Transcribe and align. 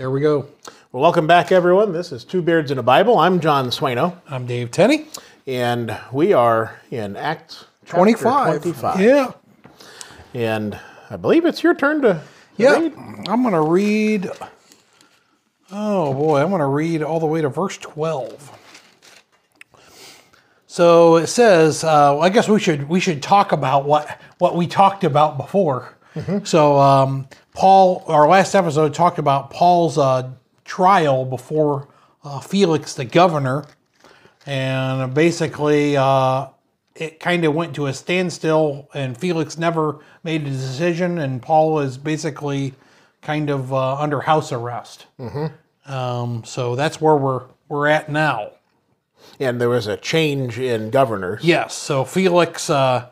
There 0.00 0.10
we 0.10 0.22
go. 0.22 0.48
Well, 0.92 1.02
welcome 1.02 1.26
back, 1.26 1.52
everyone. 1.52 1.92
This 1.92 2.10
is 2.10 2.24
Two 2.24 2.40
Beards 2.40 2.70
in 2.70 2.78
a 2.78 2.82
Bible. 2.82 3.18
I'm 3.18 3.38
John 3.38 3.66
Swano, 3.66 4.16
I'm 4.30 4.46
Dave 4.46 4.70
Tenney. 4.70 5.08
and 5.46 5.94
we 6.10 6.32
are 6.32 6.80
in 6.90 7.16
Acts 7.18 7.66
25. 7.84 8.62
25. 8.62 8.98
Yeah. 8.98 9.32
And 10.32 10.80
I 11.10 11.16
believe 11.16 11.44
it's 11.44 11.62
your 11.62 11.74
turn 11.74 12.00
to, 12.00 12.14
to 12.14 12.22
Yeah. 12.56 12.78
read. 12.78 12.94
I'm 13.28 13.42
going 13.42 13.52
to 13.52 13.60
read. 13.60 14.30
Oh, 15.70 16.14
boy. 16.14 16.40
I'm 16.40 16.48
going 16.48 16.60
to 16.60 16.66
read 16.66 17.02
all 17.02 17.20
the 17.20 17.26
way 17.26 17.42
to 17.42 17.50
verse 17.50 17.76
12. 17.76 18.56
So 20.66 21.16
it 21.16 21.26
says, 21.26 21.84
uh, 21.84 22.18
I 22.18 22.30
guess 22.30 22.48
we 22.48 22.58
should 22.58 22.88
we 22.88 23.00
should 23.00 23.22
talk 23.22 23.52
about 23.52 23.84
what 23.84 24.18
what 24.38 24.56
we 24.56 24.66
talked 24.66 25.04
about 25.04 25.36
before. 25.36 25.94
So 26.44 26.78
um, 26.80 27.28
Paul, 27.54 28.04
our 28.06 28.28
last 28.28 28.54
episode 28.54 28.94
talked 28.94 29.18
about 29.18 29.50
Paul's 29.50 29.98
uh, 29.98 30.30
trial 30.64 31.24
before 31.24 31.88
uh, 32.22 32.40
Felix, 32.40 32.94
the 32.94 33.04
governor, 33.04 33.64
and 34.46 35.12
basically 35.14 35.96
uh, 35.96 36.46
it 36.94 37.18
kind 37.20 37.44
of 37.44 37.54
went 37.54 37.74
to 37.76 37.86
a 37.86 37.92
standstill, 37.92 38.88
and 38.94 39.16
Felix 39.16 39.58
never 39.58 40.00
made 40.22 40.42
a 40.42 40.50
decision, 40.50 41.18
and 41.18 41.42
Paul 41.42 41.80
is 41.80 41.98
basically 41.98 42.74
kind 43.22 43.50
of 43.50 43.72
uh, 43.72 43.96
under 43.96 44.20
house 44.20 44.52
arrest. 44.52 45.06
Um, 45.86 46.44
so 46.44 46.76
that's 46.76 47.00
where 47.00 47.16
we're 47.16 47.42
we're 47.68 47.86
at 47.86 48.10
now. 48.10 48.52
And 49.38 49.60
there 49.60 49.68
was 49.68 49.86
a 49.86 49.96
change 49.96 50.58
in 50.58 50.90
governors. 50.90 51.42
Yes. 51.42 51.74
So 51.74 52.04
Felix 52.04 52.68
uh, 52.68 53.08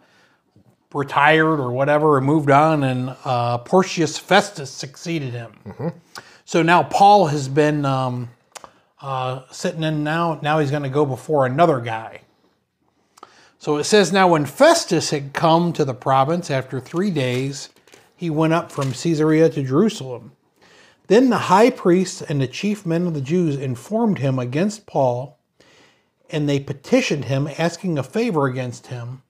retired 0.94 1.60
or 1.60 1.72
whatever 1.72 2.18
and 2.18 2.26
moved 2.26 2.50
on, 2.50 2.84
and 2.84 3.16
uh, 3.24 3.58
Porcius 3.58 4.18
Festus 4.18 4.70
succeeded 4.70 5.32
him. 5.32 5.52
So 6.44 6.62
now 6.62 6.82
Paul 6.82 7.26
has 7.26 7.48
been 7.48 7.84
um, 7.84 8.30
uh, 9.02 9.42
sitting 9.50 9.82
in 9.82 10.02
now. 10.02 10.38
Now 10.42 10.60
he's 10.60 10.70
going 10.70 10.82
to 10.84 10.88
go 10.88 11.04
before 11.04 11.46
another 11.46 11.80
guy. 11.80 12.22
So 13.58 13.76
it 13.76 13.84
says 13.84 14.12
now 14.12 14.28
when 14.28 14.46
Festus 14.46 15.10
had 15.10 15.32
come 15.34 15.72
to 15.74 15.84
the 15.84 15.94
province 15.94 16.50
after 16.50 16.80
three 16.80 17.10
days, 17.10 17.70
he 18.16 18.30
went 18.30 18.54
up 18.54 18.72
from 18.72 18.92
Caesarea 18.92 19.50
to 19.50 19.62
Jerusalem. 19.62 20.32
Then 21.08 21.30
the 21.30 21.38
high 21.38 21.70
priests 21.70 22.22
and 22.22 22.40
the 22.40 22.46
chief 22.46 22.86
men 22.86 23.06
of 23.06 23.14
the 23.14 23.20
Jews 23.20 23.56
informed 23.56 24.18
him 24.18 24.38
against 24.38 24.86
Paul 24.86 25.38
and 26.30 26.48
they 26.48 26.60
petitioned 26.60 27.26
him, 27.26 27.48
asking 27.58 27.98
a 27.98 28.02
favor 28.02 28.46
against 28.46 28.88
him, 28.88 29.22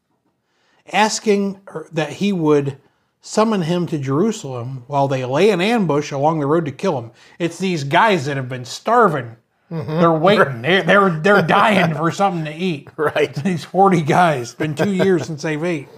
asking 0.92 1.60
that 1.92 2.14
he 2.14 2.32
would 2.32 2.78
summon 3.20 3.62
him 3.62 3.86
to 3.86 3.98
Jerusalem 3.98 4.84
while 4.86 5.08
they 5.08 5.24
lay 5.24 5.50
in 5.50 5.60
ambush 5.60 6.12
along 6.12 6.40
the 6.40 6.46
road 6.46 6.64
to 6.66 6.72
kill 6.72 6.98
him. 6.98 7.10
It's 7.38 7.58
these 7.58 7.84
guys 7.84 8.26
that 8.26 8.36
have 8.36 8.48
been 8.48 8.64
starving. 8.64 9.36
Mm-hmm. 9.70 9.98
They're 9.98 10.12
waiting. 10.12 10.62
They're, 10.62 10.82
they're 10.82 11.10
they're 11.10 11.42
dying 11.42 11.94
for 11.94 12.10
something 12.10 12.44
to 12.46 12.54
eat. 12.54 12.88
Right. 12.96 13.34
These 13.44 13.64
forty 13.64 14.02
guys. 14.02 14.48
It's 14.50 14.54
been 14.54 14.74
two 14.74 14.94
years 14.94 15.26
since 15.26 15.42
they've 15.42 15.62
ate. 15.62 15.88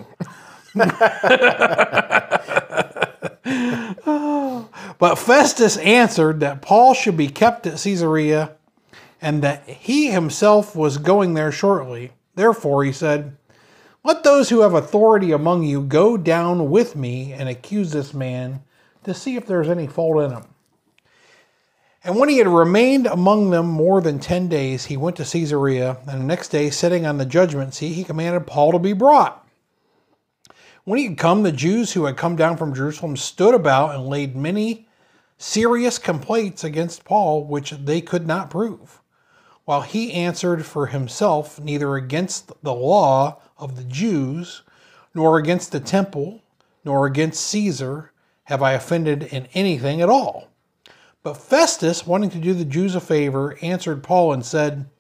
but 4.98 5.18
Festus 5.18 5.77
answered 5.78 6.41
that 6.41 6.62
Paul 6.62 6.94
should 6.94 7.16
be 7.16 7.28
kept 7.28 7.66
at 7.66 7.78
Caesarea 7.80 8.56
and 9.20 9.42
that 9.42 9.68
he 9.68 10.11
himself 10.11 10.74
was 10.74 10.98
going 10.98 11.34
there 11.34 11.52
shortly. 11.52 12.12
Therefore, 12.34 12.84
he 12.84 12.92
said, 12.92 13.36
Let 14.03 14.23
those 14.23 14.48
who 14.48 14.61
have 14.61 14.73
authority 14.73 15.33
among 15.33 15.62
you 15.65 15.83
go 15.83 16.17
down 16.17 16.70
with 16.70 16.97
me 16.97 17.33
and 17.33 17.48
accuse 17.48 17.93
this 17.93 18.15
man 18.15 18.62
to 19.05 19.12
see 19.12 19.37
if 19.37 19.47
there's 19.47 19.69
any 19.69 19.87
fault 19.87 20.23
in 20.23 20.33
him. 20.33 20.45
And 22.03 22.19
when 22.19 22.31
he 22.31 22.39
had 22.39 22.48
remained 22.48 23.07
among 23.07 23.51
them 23.51 23.67
more 23.67 24.01
than 24.01 24.19
ten 24.19 24.48
days, 24.48 24.87
he 24.87 24.97
went 24.97 25.17
to 25.17 25.25
Caesarea, 25.25 25.98
and 26.07 26.23
the 26.23 26.25
next 26.25 26.48
day, 26.48 26.70
sitting 26.70 27.05
on 27.05 27.19
the 27.19 27.27
judgment 27.27 27.75
seat, 27.75 27.92
he 27.92 28.05
commanded 28.05 28.47
Paul 28.47 28.73
to 28.73 28.79
be 28.79 28.95
brought. 28.95 29.47
When 30.85 30.98
he 30.98 31.08
had 31.08 31.19
come, 31.19 31.42
the 31.42 31.53
Jews 31.53 31.92
who 31.92 32.07
had 32.07 32.17
come 32.17 32.36
down 32.36 32.57
from 32.57 32.74
Jerusalem 32.74 33.19
stood 33.19 33.55
about 33.55 33.95
and 33.95 34.07
laid 34.07 34.35
many 34.35 34.89
serious 35.36 35.98
complaints 35.98 36.64
against 36.64 37.05
Paul, 37.05 37.45
which 37.45 37.73
they 37.73 38.01
could 38.01 38.27
not 38.27 38.51
prove. 38.51 38.99
While 39.70 39.83
he 39.83 40.13
answered 40.14 40.67
for 40.67 40.86
himself, 40.86 41.61
neither 41.61 41.95
against 41.95 42.51
the 42.61 42.75
law 42.75 43.41
of 43.57 43.77
the 43.77 43.85
Jews, 43.85 44.63
nor 45.14 45.39
against 45.39 45.70
the 45.70 45.79
temple, 45.79 46.42
nor 46.85 47.07
against 47.07 47.47
Caesar 47.47 48.11
have 48.47 48.64
I 48.64 48.73
offended 48.73 49.23
in 49.23 49.47
anything 49.55 50.01
at 50.01 50.09
all. 50.09 50.48
But 51.23 51.36
Festus, 51.36 52.05
wanting 52.05 52.30
to 52.30 52.39
do 52.39 52.53
the 52.53 52.64
Jews 52.64 52.97
a 52.97 53.01
favor, 53.01 53.57
answered 53.63 54.03
Paul 54.03 54.33
and 54.33 54.45
said, 54.45 54.91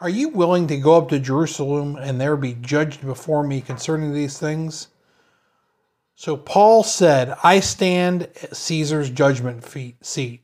Are 0.00 0.08
you 0.08 0.30
willing 0.30 0.66
to 0.66 0.78
go 0.78 0.96
up 0.96 1.08
to 1.10 1.20
Jerusalem 1.20 1.94
and 1.94 2.20
there 2.20 2.36
be 2.36 2.54
judged 2.54 3.02
before 3.02 3.44
me 3.44 3.60
concerning 3.60 4.12
these 4.12 4.36
things? 4.36 4.88
So 6.16 6.36
Paul 6.36 6.82
said, 6.82 7.36
I 7.44 7.60
stand 7.60 8.22
at 8.42 8.56
Caesar's 8.56 9.10
judgment 9.10 9.64
seat, 10.00 10.42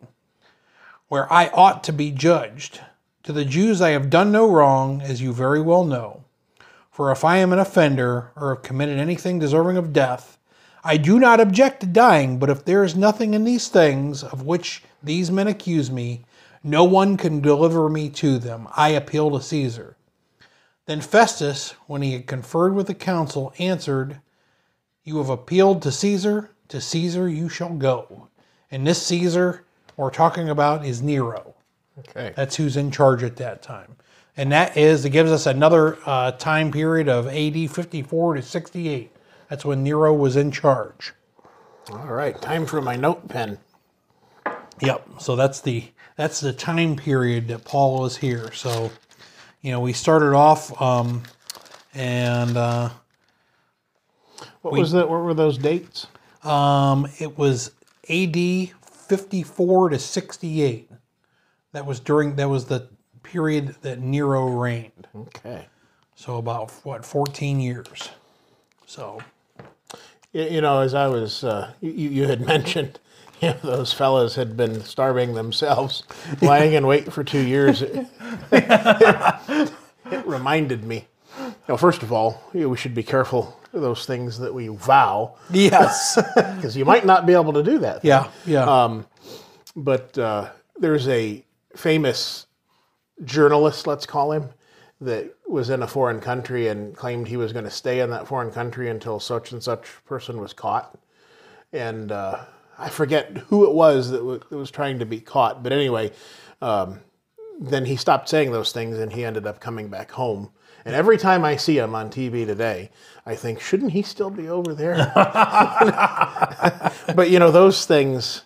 where 1.09 1.33
I 1.33 1.49
ought 1.49 1.83
to 1.83 1.93
be 1.93 2.13
judged. 2.13 2.83
To 3.29 3.35
the 3.35 3.45
Jews 3.45 3.83
I 3.83 3.91
have 3.91 4.09
done 4.09 4.33
no 4.33 4.51
wrong, 4.51 5.03
as 5.03 5.21
you 5.21 5.35
very 5.35 5.61
well 5.61 5.85
know. 5.85 6.25
For 6.91 7.13
if 7.13 7.27
I 7.27 7.37
am 7.37 7.53
an 7.53 7.59
offender, 7.59 8.31
or 8.35 8.55
have 8.55 8.63
committed 8.63 8.99
anything 8.99 9.39
deserving 9.39 9.77
of 9.77 9.93
death, 9.93 10.39
I 10.83 10.97
do 10.97 11.21
not 11.21 11.39
object 11.39 11.81
to 11.81 11.87
dying, 11.87 12.39
but 12.39 12.49
if 12.49 12.65
there 12.65 12.83
is 12.85 12.97
nothing 12.97 13.35
in 13.35 13.45
these 13.45 13.69
things 13.69 14.25
of 14.25 14.47
which 14.47 14.83
these 15.03 15.31
men 15.31 15.47
accuse 15.47 15.91
me, 15.91 16.25
no 16.65 16.85
one 16.85 17.19
can 17.19 17.43
deliver 17.43 17.91
me 17.91 18.09
to 18.09 18.39
them. 18.39 18.67
I 18.75 18.89
appeal 18.89 19.31
to 19.33 19.43
Caesar. 19.43 19.99
Then 20.87 21.03
Festus, 21.03 21.73
when 21.87 22.01
he 22.01 22.15
had 22.15 22.27
conferred 22.27 22.75
with 22.75 22.87
the 22.87 22.95
council, 22.95 23.53
answered, 23.59 24.21
You 25.05 25.19
have 25.19 25.29
appealed 25.29 25.83
to 25.83 25.93
Caesar, 25.93 26.53
to 26.69 26.81
Caesar 26.81 27.29
you 27.29 27.51
shall 27.51 27.75
go. 27.75 28.29
And 28.71 28.87
this 28.87 29.03
Caesar 29.03 29.67
we're 29.99 30.09
talking 30.09 30.49
about 30.49 30.87
is 30.87 31.03
Nero. 31.03 31.57
Okay. 32.01 32.37
That's 32.37 32.57
who's 32.57 32.77
in 32.77 32.91
charge 32.91 33.23
at 33.25 33.37
that 33.37 33.63
time. 33.63 33.97
And 34.37 34.53
that 34.53 34.77
is, 34.77 35.05
it 35.05 35.11
gives 35.11 35.31
us 35.33 35.47
another 35.47 35.99
uh, 36.07 36.33
time 36.33 36.73
period 36.73 37.09
of 37.09 37.29
AD 37.29 37.71
54 37.71 38.37
to 38.37 38.43
68. 38.43 39.13
That's 39.51 39.65
when 39.65 39.83
Nero 39.85 40.15
was 40.15 40.37
in 40.37 40.53
charge. 40.53 41.15
All 41.91 42.07
right. 42.07 42.41
Time 42.41 42.67
for 42.67 42.83
my 42.83 42.97
note 42.97 43.29
pen. 43.29 43.59
Yep. 44.83 45.07
So 45.21 45.37
that's 45.37 45.61
the 45.61 45.85
that's 46.17 46.41
the 46.41 46.53
time 46.53 46.97
period 46.97 47.49
that 47.49 47.65
Paul 47.65 48.01
was 48.01 48.17
here. 48.19 48.53
So, 48.53 48.93
you 49.63 49.73
know, 49.73 49.81
we 49.81 49.93
started 49.95 50.35
off, 50.35 50.81
um, 50.83 51.23
and 51.95 52.57
uh, 52.57 52.91
What 54.63 54.77
was 54.77 54.93
that? 54.93 55.09
What 55.09 55.23
were 55.23 55.35
those 55.35 55.59
dates? 55.59 56.09
um, 56.45 57.09
it 57.19 57.39
was 57.39 57.73
AD 58.11 58.37
54 58.83 59.91
to 59.91 59.99
68. 59.99 60.88
That 61.73 61.87
was 61.87 62.01
during 62.01 62.37
that 62.37 62.49
was 62.49 62.67
the 62.67 62.89
period 63.23 63.77
that 63.83 64.01
Nero 64.01 64.47
reigned. 64.47 65.07
Okay. 65.15 65.67
So 66.15 66.37
about 66.39 66.71
what 66.85 67.05
14 67.05 67.61
years. 67.61 68.11
So 68.87 69.21
You, 70.33 70.61
know, 70.61 70.81
as 70.81 70.95
I 70.95 71.07
was, 71.09 71.45
uh, 71.45 71.73
you, 71.81 71.91
you 71.93 72.27
had 72.27 72.41
mentioned, 72.47 72.99
you 73.41 73.49
know, 73.51 73.57
those 73.63 73.93
fellas 73.93 74.35
had 74.35 74.57
been 74.57 74.83
starving 74.83 75.35
themselves, 75.35 76.03
lying 76.43 76.73
in 76.73 76.87
wait 76.87 77.13
for 77.13 77.23
two 77.23 77.47
years. 77.47 77.83
It, 77.83 78.07
it 78.53 80.27
reminded 80.27 80.85
me. 80.85 81.07
You 81.39 81.53
know, 81.69 81.77
first 81.77 82.03
of 82.03 82.13
all, 82.13 82.43
you 82.55 82.63
know, 82.63 82.69
we 82.69 82.77
should 82.77 82.95
be 82.95 83.03
careful 83.03 83.59
of 83.73 83.83
those 83.83 84.07
things 84.07 84.39
that 84.39 84.53
we 84.55 84.69
vow, 84.69 85.37
yes, 85.51 86.19
because 86.35 86.77
you 86.77 86.85
might 86.87 87.05
not 87.05 87.27
be 87.27 87.35
able 87.35 87.53
to 87.53 87.63
do 87.63 87.79
that. 87.81 88.03
yeah, 88.05 88.29
yeah. 88.47 88.65
Um, 88.65 89.07
But 89.77 90.17
uh, 90.19 90.49
there's 90.79 91.07
a 91.09 91.45
famous 91.75 92.47
journalist, 93.25 93.87
let's 93.87 94.07
call 94.07 94.33
him, 94.33 94.51
that 95.01 95.35
was 95.47 95.71
in 95.71 95.83
a 95.83 95.87
foreign 95.87 96.21
country 96.21 96.69
and 96.69 96.97
claimed 96.97 97.29
he 97.29 97.37
was 97.37 97.53
going 97.53 97.65
to 97.65 97.71
stay 97.71 98.01
in 98.01 98.11
that 98.11 98.27
foreign 98.27 98.51
country 98.51 98.91
until 98.91 99.21
such 99.21 99.53
and 99.53 99.63
such 99.63 99.87
person 100.05 100.41
was 100.41 100.53
caught. 100.53 100.99
And 101.73 102.11
uh, 102.11 102.45
I 102.79 102.89
forget 102.89 103.37
who 103.49 103.65
it 103.65 103.73
was 103.75 104.11
that, 104.11 104.19
w- 104.19 104.41
that 104.51 104.57
was 104.57 104.71
trying 104.71 104.99
to 104.99 105.07
be 105.07 105.21
caught. 105.21 105.63
But 105.63 105.73
anyway, 105.73 106.11
um, 106.61 107.01
then 107.61 107.85
he 107.85 107.97
stopped 107.97 108.29
saying 108.29 108.51
those 108.51 108.73
things 108.73 108.99
and 108.99 109.13
he 109.13 109.25
ended 109.25 109.47
up 109.47 109.61
coming 109.61 109.89
back 109.89 110.11
home. 110.11 110.51
And 110.85 110.95
every 110.97 111.19
time 111.19 111.45
I 111.45 111.57
see 111.57 111.79
him 111.79 111.95
on 111.95 112.09
TV 112.09 112.47
today, 112.47 112.91
I 113.27 113.35
think, 113.35 113.61
shouldn't 113.61 113.93
he 113.93 114.03
still 114.03 114.31
be 114.31 114.49
over 114.49 114.75
there? 114.75 115.13
but 117.15 117.31
you 117.31 117.39
know, 117.39 117.51
those 117.51 117.85
things, 117.85 118.45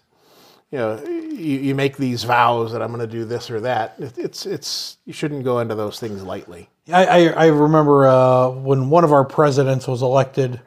you 0.73 0.79
know, 0.79 0.99
you, 1.05 1.59
you 1.59 1.75
make 1.75 1.99
these 1.99 2.25
vows 2.25 2.73
that 2.73 2.81
I'm 2.83 2.89
going 2.89 3.07
to 3.07 3.11
do 3.13 3.25
this 3.27 3.51
or 3.51 3.61
that. 3.61 3.95
It, 3.99 4.19
it's 4.19 4.47
it's 4.47 4.97
you 5.05 5.13
shouldn't 5.13 5.45
go 5.45 5.61
into 5.61 5.75
those 5.75 6.01
things 6.01 6.23
lightly. 6.23 6.71
I, 6.93 7.05
I, 7.05 7.19
I 7.29 7.47
remember 7.49 8.07
uh, 8.07 8.49
when 8.49 8.89
one 8.91 9.05
of 9.05 9.13
our 9.13 9.25
presidents 9.25 9.87
was 9.87 10.01
elected, 10.03 10.61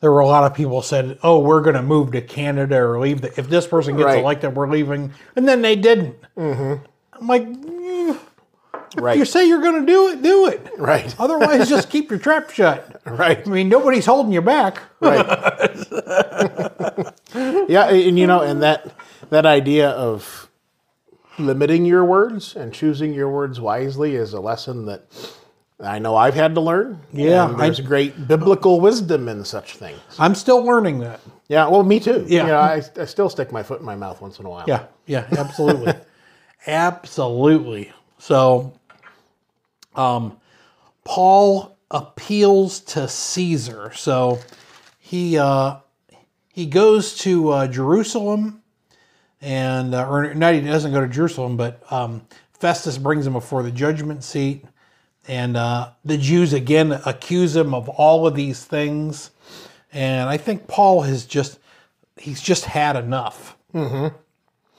there 0.00 0.12
were 0.12 0.20
a 0.20 0.26
lot 0.26 0.44
of 0.44 0.54
people 0.54 0.80
said, 0.80 1.18
"Oh, 1.24 1.40
we're 1.40 1.60
going 1.60 1.74
to 1.76 1.82
move 1.82 2.12
to 2.12 2.22
Canada 2.22 2.78
or 2.78 3.00
leave. 3.00 3.20
The, 3.20 3.38
if 3.38 3.50
this 3.50 3.66
person 3.66 3.96
gets 3.96 4.06
Right. 4.06 4.20
elected, 4.20 4.54
we're 4.54 4.70
leaving," 4.70 5.12
and 5.34 5.46
then 5.48 5.60
they 5.60 5.74
didn't. 5.76 6.16
Mm-hmm. 6.36 6.84
I'm 7.20 7.26
like, 7.26 7.42
"Mm, 7.44 8.18
Right. 8.96 9.18
you 9.18 9.24
say 9.24 9.46
you're 9.46 9.60
going 9.60 9.84
to 9.84 9.86
do 9.86 10.08
it, 10.08 10.22
do 10.22 10.46
it. 10.46 10.66
Right. 10.78 11.14
Otherwise, 11.18 11.68
just 11.68 11.90
keep 11.90 12.10
your 12.10 12.18
trap 12.20 12.50
shut. 12.50 13.02
Right. 13.04 13.44
I 13.46 13.50
mean, 13.50 13.68
nobody's 13.68 14.06
holding 14.06 14.32
you 14.32 14.40
back. 14.40 14.80
Right. 15.00 15.26
yeah, 17.68 17.88
and 17.88 18.18
you 18.18 18.26
know, 18.26 18.40
and 18.40 18.62
that 18.62 18.92
that 19.30 19.46
idea 19.46 19.90
of 19.90 20.48
limiting 21.38 21.84
your 21.84 22.04
words 22.04 22.56
and 22.56 22.72
choosing 22.72 23.14
your 23.14 23.30
words 23.30 23.60
wisely 23.60 24.16
is 24.16 24.32
a 24.32 24.40
lesson 24.40 24.86
that 24.86 25.04
I 25.80 25.98
know 25.98 26.16
I've 26.16 26.34
had 26.34 26.54
to 26.56 26.60
learn. 26.60 27.00
Yeah, 27.12 27.54
there's 27.56 27.80
great 27.80 28.26
biblical 28.26 28.80
wisdom 28.80 29.28
in 29.28 29.44
such 29.44 29.76
things. 29.76 30.00
I'm 30.18 30.34
still 30.34 30.64
learning 30.64 30.98
that. 31.00 31.20
Yeah, 31.46 31.68
well, 31.68 31.84
me 31.84 32.00
too. 32.00 32.24
Yeah. 32.28 32.42
you 32.42 32.48
know, 32.48 32.58
I, 32.58 32.82
I 33.00 33.04
still 33.04 33.30
stick 33.30 33.52
my 33.52 33.62
foot 33.62 33.80
in 33.80 33.86
my 33.86 33.94
mouth 33.94 34.20
once 34.20 34.38
in 34.38 34.46
a 34.46 34.50
while. 34.50 34.64
Yeah, 34.66 34.86
yeah, 35.06 35.26
absolutely, 35.30 35.94
absolutely. 36.66 37.92
So, 38.18 38.72
um, 39.94 40.36
Paul 41.04 41.78
appeals 41.90 42.80
to 42.80 43.08
Caesar. 43.08 43.92
So 43.94 44.40
he 44.98 45.38
uh, 45.38 45.76
he 46.52 46.66
goes 46.66 47.16
to 47.18 47.50
uh, 47.50 47.68
Jerusalem, 47.68 48.57
and 49.40 49.94
uh, 49.94 50.08
or 50.08 50.34
not, 50.34 50.54
he 50.54 50.60
doesn't 50.60 50.92
go 50.92 51.00
to 51.00 51.08
Jerusalem, 51.08 51.56
but 51.56 51.80
um, 51.92 52.22
Festus 52.52 52.98
brings 52.98 53.26
him 53.26 53.34
before 53.34 53.62
the 53.62 53.70
judgment 53.70 54.24
seat, 54.24 54.64
and 55.28 55.56
uh, 55.56 55.90
the 56.04 56.18
Jews 56.18 56.52
again 56.52 56.92
accuse 57.06 57.54
him 57.54 57.74
of 57.74 57.88
all 57.88 58.26
of 58.26 58.34
these 58.34 58.64
things, 58.64 59.30
and 59.92 60.28
I 60.28 60.36
think 60.36 60.66
Paul 60.66 61.02
has 61.02 61.24
just 61.26 61.60
he's 62.16 62.40
just 62.40 62.64
had 62.64 62.96
enough. 62.96 63.56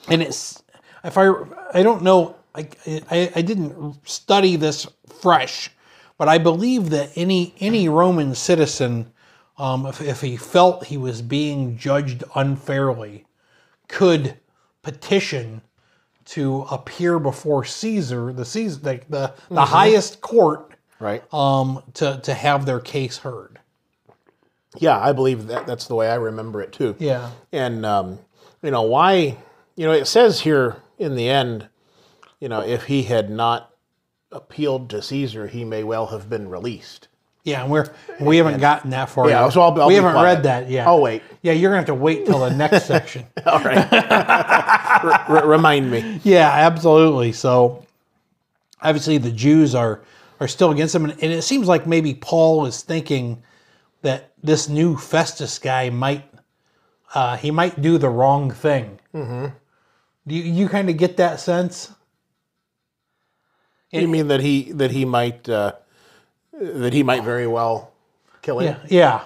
And 0.10 0.22
it's 0.22 0.64
if 1.04 1.18
I 1.18 1.32
I 1.74 1.84
don't 1.84 2.04
know 2.04 2.36
I, 2.56 2.68
I 3.10 3.32
I 3.38 3.42
didn't 3.42 4.08
study 4.08 4.56
this 4.58 4.88
fresh, 5.22 5.72
but 6.18 6.28
I 6.28 6.38
believe 6.38 6.90
that 6.90 7.12
any 7.16 7.54
any 7.60 7.88
Roman 7.88 8.36
citizen, 8.36 9.12
um, 9.58 9.86
if 9.86 10.02
if 10.02 10.22
he 10.22 10.36
felt 10.38 10.86
he 10.88 10.98
was 10.98 11.22
being 11.22 11.78
judged 11.78 12.24
unfairly, 12.36 13.26
could 13.88 14.36
petition 14.92 15.62
to 16.26 16.62
appear 16.72 17.20
before 17.20 17.64
Caesar, 17.66 18.32
the 18.34 18.46
Caesar 18.46 18.80
the 18.80 19.02
the, 19.10 19.34
the 19.50 19.66
highest 19.66 20.22
court, 20.22 20.72
Right. 21.00 21.24
um, 21.34 21.82
to 21.96 22.20
to 22.24 22.34
have 22.34 22.66
their 22.66 22.80
case 22.80 23.18
heard. 23.18 23.60
Yeah, 24.78 25.00
I 25.00 25.14
believe 25.14 25.48
that 25.48 25.66
that's 25.66 25.88
the 25.88 25.96
way 25.96 26.10
I 26.10 26.16
remember 26.16 26.62
it 26.62 26.72
too. 26.72 26.96
Yeah. 27.00 27.32
And 27.52 27.86
um, 27.86 28.20
you 28.62 28.72
know 28.72 28.84
why? 28.84 29.38
You 29.76 29.86
know, 29.86 29.92
it 29.94 30.06
says 30.06 30.42
here 30.42 30.78
in 30.98 31.16
the 31.16 31.28
end, 31.30 31.68
you 32.40 32.50
know, 32.50 32.62
if 32.62 32.86
he 32.86 33.04
had 33.04 33.30
not 33.30 33.74
appealed 34.32 34.90
to 34.92 35.02
Caesar, 35.02 35.48
he 35.48 35.66
may 35.66 35.84
well 35.84 36.08
have 36.08 36.30
been 36.30 36.50
released. 36.50 37.08
Yeah, 37.44 37.64
and 37.64 37.72
we're 37.72 37.88
we 38.20 38.38
haven't 38.38 38.60
gotten 38.60 38.92
that 38.92 39.10
far 39.10 39.30
Yeah, 39.30 39.44
yet. 39.46 39.54
so 39.54 39.62
I'll- 39.62 39.82
I'll 39.82 39.88
we 39.88 39.96
haven't 39.96 40.12
quiet. 40.12 40.26
read 40.36 40.44
that 40.44 40.70
yet. 40.70 40.86
I'll 40.88 41.02
wait. 41.02 41.24
Yeah, 41.42 41.54
you're 41.54 41.72
gonna 41.72 41.78
have 41.82 41.86
to 41.88 41.96
wait 41.96 42.26
till 42.26 42.40
the 42.40 42.50
next 42.54 42.86
section. 42.94 43.26
All 43.46 43.60
right. 43.60 43.88
R- 45.30 45.48
remind 45.48 45.90
me. 45.90 46.20
Yeah, 46.24 46.50
absolutely. 46.50 47.32
So 47.32 47.86
obviously 48.82 49.18
the 49.18 49.32
Jews 49.32 49.74
are 49.74 50.02
are 50.42 50.48
still 50.48 50.72
against 50.72 50.94
him, 50.96 51.06
and, 51.06 51.14
and 51.24 51.32
it 51.32 51.42
seems 51.44 51.68
like 51.68 51.88
maybe 51.88 52.14
Paul 52.14 52.66
is 52.66 52.82
thinking 52.82 53.42
that 54.04 54.32
this 54.44 54.70
new 54.70 54.96
Festus 54.98 55.60
guy 55.60 55.90
might 55.90 56.26
uh, 57.16 57.38
he 57.38 57.52
might 57.52 57.82
do 57.82 57.98
the 57.98 58.10
wrong 58.10 58.52
thing. 58.52 59.00
Mm-hmm. 59.16 59.48
Do 60.28 60.36
you, 60.36 60.44
you 60.44 60.70
kind 60.70 60.90
of 60.90 60.98
get 60.98 61.18
that 61.18 61.40
sense? 61.40 61.92
You 63.92 64.08
mean 64.08 64.28
that 64.28 64.42
he 64.42 64.72
that 64.74 64.92
he 64.92 65.04
might 65.06 65.50
uh, 65.50 65.74
that 66.60 66.94
he 66.94 67.04
might 67.04 67.24
very 67.24 67.48
well 67.48 67.92
kill 68.42 68.60
him? 68.60 68.76
Yeah, 68.88 68.88
yeah. 68.90 69.22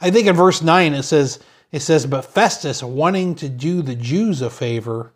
I 0.00 0.10
think 0.10 0.26
in 0.26 0.36
verse 0.36 0.62
nine 0.62 0.92
it 0.94 1.04
says 1.04 1.38
it 1.72 1.80
says, 1.80 2.06
but 2.06 2.24
Festus, 2.24 2.84
wanting 2.84 3.34
to 3.36 3.48
do 3.48 3.82
the 3.82 3.96
Jews 3.96 4.42
a 4.42 4.48
favor, 4.48 5.12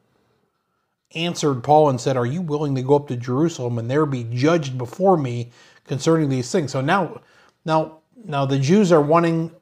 answered 1.14 1.62
Paul 1.62 1.90
and 1.90 2.00
said, 2.00 2.16
"Are 2.16 2.26
you 2.26 2.42
willing 2.42 2.74
to 2.74 2.82
go 2.82 2.96
up 2.96 3.06
to 3.08 3.16
Jerusalem 3.16 3.78
and 3.78 3.88
there 3.88 4.06
be 4.06 4.24
judged 4.24 4.76
before 4.76 5.16
me 5.16 5.52
concerning 5.84 6.28
these 6.28 6.50
things?" 6.50 6.72
So 6.72 6.80
now, 6.80 7.20
now, 7.64 7.98
now 8.24 8.44
the 8.44 8.58
Jews 8.58 8.90
are 8.90 9.00
wanting 9.00 9.52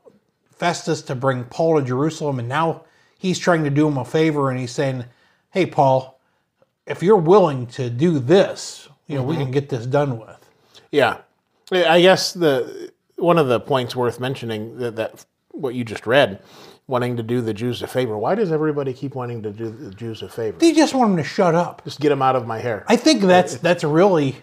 Festus 0.51 1.03
to 1.03 1.15
bring 1.15 1.45
Paul 1.45 1.79
to 1.79 1.85
Jerusalem, 1.85 2.39
and 2.39 2.49
now 2.49 2.85
he's 3.19 3.39
trying 3.39 3.65
to 3.65 3.71
do 3.71 3.87
him 3.87 3.99
a 3.99 4.05
favor, 4.05 4.51
and 4.51 4.59
he's 4.59 4.73
saying, 4.73 5.05
"Hey, 5.51 5.67
Paul, 5.67 6.19
if 6.87 7.03
you're 7.03 7.17
willing 7.17 7.67
to 7.69 7.91
do 7.91 8.19
this, 8.19 8.89
you 9.07 9.17
know, 9.17 9.23
we 9.23 9.35
mm-hmm. 9.35 9.45
can 9.45 9.53
get 9.53 9.69
this 9.69 9.85
done 9.85 10.19
with." 10.19 10.49
Yeah. 10.91 11.19
I 11.73 12.01
guess 12.01 12.33
the 12.33 12.93
one 13.17 13.39
of 13.39 13.49
the 13.49 13.59
points 13.61 13.97
worth 13.97 14.21
mentioning 14.21 14.79
that, 14.79 14.97
that 14.97 15.25
what 15.51 15.75
you 15.75 15.85
just 15.85 16.07
read, 16.07 16.41
wanting 16.87 17.17
to 17.17 17.23
do 17.23 17.41
the 17.41 17.55
Jews 17.55 17.83
a 17.83 17.87
favor. 17.87 18.17
Why 18.17 18.35
does 18.35 18.53
everybody 18.53 18.93
keep 18.93 19.15
wanting 19.15 19.43
to 19.43 19.51
do 19.51 19.71
the 19.71 19.95
Jews 19.95 20.23
a 20.23 20.29
favor? 20.29 20.59
They 20.59 20.73
just 20.73 20.95
want 20.95 21.11
them 21.11 21.17
to 21.17 21.29
shut 21.29 21.55
up. 21.55 21.83
Just 21.85 22.01
get 22.01 22.11
them 22.11 22.23
out 22.23 22.37
of 22.37 22.47
my 22.47 22.59
hair. 22.59 22.85
I 22.89 22.97
think 22.97 23.23
that's 23.23 23.57
that's 23.57 23.85
really. 23.85 24.37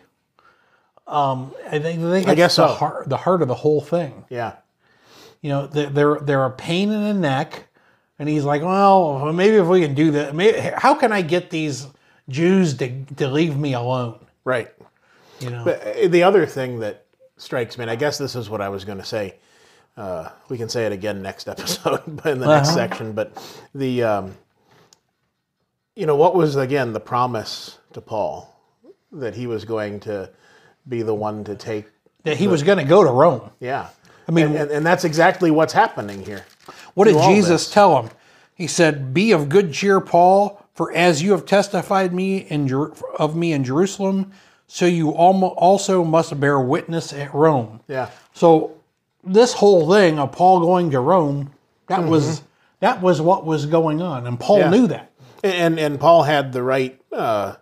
Um, 1.05 1.53
I 1.67 1.79
think 1.79 1.99
I 1.99 2.11
think 2.11 2.27
it's 2.27 2.35
guess 2.35 2.55
the 2.55 2.67
so. 2.67 2.73
heart 2.73 3.09
the 3.09 3.17
heart 3.17 3.41
of 3.41 3.47
the 3.47 3.55
whole 3.55 3.81
thing. 3.81 4.25
yeah. 4.29 4.55
You 5.41 5.49
know, 5.49 5.67
they're 5.67 5.89
they're, 5.89 6.19
they're 6.21 6.45
a 6.45 6.51
pain 6.51 6.89
in 6.89 7.03
the 7.03 7.13
neck, 7.13 7.67
and 8.17 8.29
he's 8.29 8.45
like, 8.45 8.61
well, 8.61 9.33
maybe 9.33 9.57
if 9.57 9.67
we 9.67 9.81
can 9.81 9.93
do 9.93 10.11
that, 10.11 10.33
maybe 10.33 10.57
how 10.57 10.95
can 10.95 11.11
I 11.11 11.21
get 11.21 11.49
these 11.49 11.85
Jews 12.29 12.75
to 12.77 13.03
to 13.17 13.27
leave 13.27 13.57
me 13.57 13.73
alone? 13.73 14.25
Right. 14.45 14.71
You 15.41 15.49
know, 15.49 15.65
But 15.65 15.85
uh, 15.85 16.07
the 16.07 16.23
other 16.23 16.45
thing 16.45 16.79
that 16.79 17.02
strikes 17.43 17.77
me, 17.77 17.83
and 17.83 17.91
I 17.91 17.95
guess 17.95 18.17
this 18.17 18.35
is 18.35 18.49
what 18.49 18.61
I 18.61 18.69
was 18.69 18.85
going 18.85 18.97
to 18.97 19.05
say. 19.05 19.35
Uh, 19.95 20.29
we 20.49 20.57
can 20.57 20.69
say 20.69 20.85
it 20.85 20.91
again 20.91 21.21
next 21.21 21.47
episode, 21.53 22.01
but 22.07 22.25
in 22.25 22.39
the 22.39 22.47
next 22.47 22.69
Uh-huh. 22.69 22.75
section. 22.77 23.13
But 23.13 23.31
the, 23.75 24.03
um, 24.03 24.37
you 25.95 26.05
know, 26.05 26.15
what 26.15 26.35
was 26.35 26.55
again 26.55 26.93
the 26.93 26.99
promise 26.99 27.77
to 27.93 28.01
Paul 28.01 28.49
that 29.11 29.35
he 29.35 29.45
was 29.45 29.65
going 29.65 29.99
to 30.01 30.29
be 30.87 31.01
the 31.03 31.13
one 31.13 31.43
to 31.45 31.55
take? 31.55 31.85
that 32.23 32.37
he 32.37 32.47
was 32.47 32.63
going 32.63 32.77
to 32.77 32.85
go 32.85 33.03
to 33.03 33.11
Rome. 33.11 33.49
Yeah, 33.59 33.89
I 34.29 34.31
mean, 34.31 34.45
and, 34.47 34.55
and, 34.55 34.71
and 34.71 34.85
that's 34.85 35.03
exactly 35.03 35.51
what's 35.51 35.73
happening 35.73 36.23
here. 36.23 36.45
What 36.93 37.03
did 37.05 37.21
Jesus 37.21 37.69
tell 37.69 38.01
him? 38.01 38.11
He 38.55 38.65
said, 38.65 39.13
"Be 39.13 39.33
of 39.33 39.49
good 39.49 39.73
cheer, 39.73 39.99
Paul, 39.99 40.65
for 40.73 40.93
as 40.93 41.21
you 41.21 41.31
have 41.33 41.45
testified 41.45 42.13
me 42.13 42.37
in 42.37 42.69
Jer- 42.69 42.93
of 43.19 43.35
me 43.35 43.51
in 43.51 43.65
Jerusalem, 43.65 44.31
so 44.75 44.85
you 44.87 45.11
also 45.11 46.03
must 46.03 46.39
bear 46.39 46.59
witness 46.59 47.13
at 47.13 47.33
Rome." 47.33 47.79
Yeah, 47.87 48.09
So 48.33 48.71
this 49.23 49.53
whole 49.53 49.89
thing 49.91 50.19
of 50.19 50.31
Paul 50.31 50.59
going 50.61 50.91
to 50.91 50.99
Rome, 50.99 51.51
that 51.87 52.03
was 52.03 52.41
that 52.79 53.01
was 53.01 53.21
what 53.21 53.45
was 53.45 53.65
going 53.65 54.01
on, 54.01 54.25
and 54.27 54.39
Paul 54.39 54.59
Mm-hmm. 54.59 54.73
Yeah. 54.73 54.79
knew 54.79 54.87
that. 54.87 55.11
and 55.43 55.79
and 55.79 55.99
Paul 55.99 56.23
had 56.23 56.53
the 56.53 56.63
right 56.63 56.99
uh, 57.11 57.55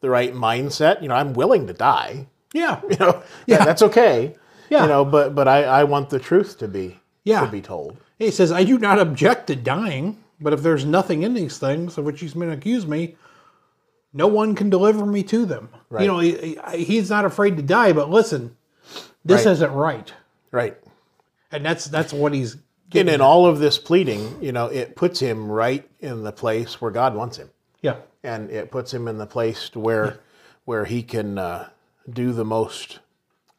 the 0.00 0.10
right 0.10 0.34
mindset. 0.34 1.02
You 1.02 1.08
know, 1.08 1.14
I'm 1.14 1.32
willing 1.32 1.66
to 1.66 1.72
die. 1.72 2.26
Yeah, 2.52 2.80
You 2.90 2.96
know, 2.98 3.22
Yeah. 3.46 3.58
yeah, 3.58 3.64
that's 3.64 3.82
okay. 3.82 4.36
Yeah. 4.70 4.82
you 4.82 4.88
know, 4.88 5.04
but 5.04 5.34
but 5.34 5.48
I, 5.48 5.64
I 5.64 5.84
want 5.84 6.10
the 6.10 6.18
truth 6.18 6.58
to 6.58 6.68
be 6.68 6.98
Yeah. 7.24 7.40
to 7.44 7.50
be 7.50 7.60
told. 7.62 7.96
he 8.18 8.30
says, 8.30 8.52
"I 8.52 8.64
do 8.64 8.78
not 8.78 8.98
object 8.98 9.46
to 9.48 9.56
dying, 9.56 10.18
but 10.40 10.52
if 10.52 10.62
there's 10.62 10.84
nothing 10.84 11.22
in 11.22 11.34
these 11.34 11.56
things 11.58 11.96
of 11.98 12.04
which 12.04 12.20
he's 12.20 12.34
been 12.34 12.50
accused 12.50 12.88
me, 12.88 13.16
no 14.18 14.26
one 14.26 14.54
can 14.54 14.68
deliver 14.68 15.06
me 15.06 15.22
to 15.22 15.46
them." 15.46 15.70
Right. 15.88 16.02
You 16.02 16.08
know, 16.08 16.18
he, 16.18 16.58
he- 16.74 16.84
he's 16.84 17.08
not 17.08 17.24
afraid 17.24 17.56
to 17.56 17.62
die, 17.62 17.92
but 17.94 18.10
listen, 18.10 18.54
this 19.24 19.46
Right. 19.46 19.52
isn't 19.52 19.72
right, 19.72 20.12
Right. 20.52 20.76
and 21.52 21.64
that's 21.64 21.86
that's 21.86 22.12
what 22.12 22.34
he's 22.34 22.52
And 22.54 22.62
getting. 22.90 23.14
in 23.14 23.20
all 23.22 23.46
of 23.46 23.58
this 23.58 23.78
pleading, 23.78 24.36
you 24.42 24.52
know, 24.52 24.66
it 24.66 24.96
puts 24.96 25.20
him 25.20 25.50
right 25.50 25.88
in 26.00 26.22
the 26.24 26.32
place 26.32 26.80
where 26.80 26.90
God 26.90 27.14
wants 27.14 27.36
him, 27.38 27.48
yeah, 27.80 27.96
and 28.22 28.50
it 28.50 28.70
puts 28.70 28.92
him 28.92 29.08
in 29.08 29.16
the 29.18 29.26
place 29.26 29.68
to 29.70 29.80
where 29.80 30.18
where 30.66 30.84
he 30.84 31.02
can 31.02 31.38
uh, 31.38 31.68
do 32.10 32.32
the 32.32 32.44
most 32.44 32.98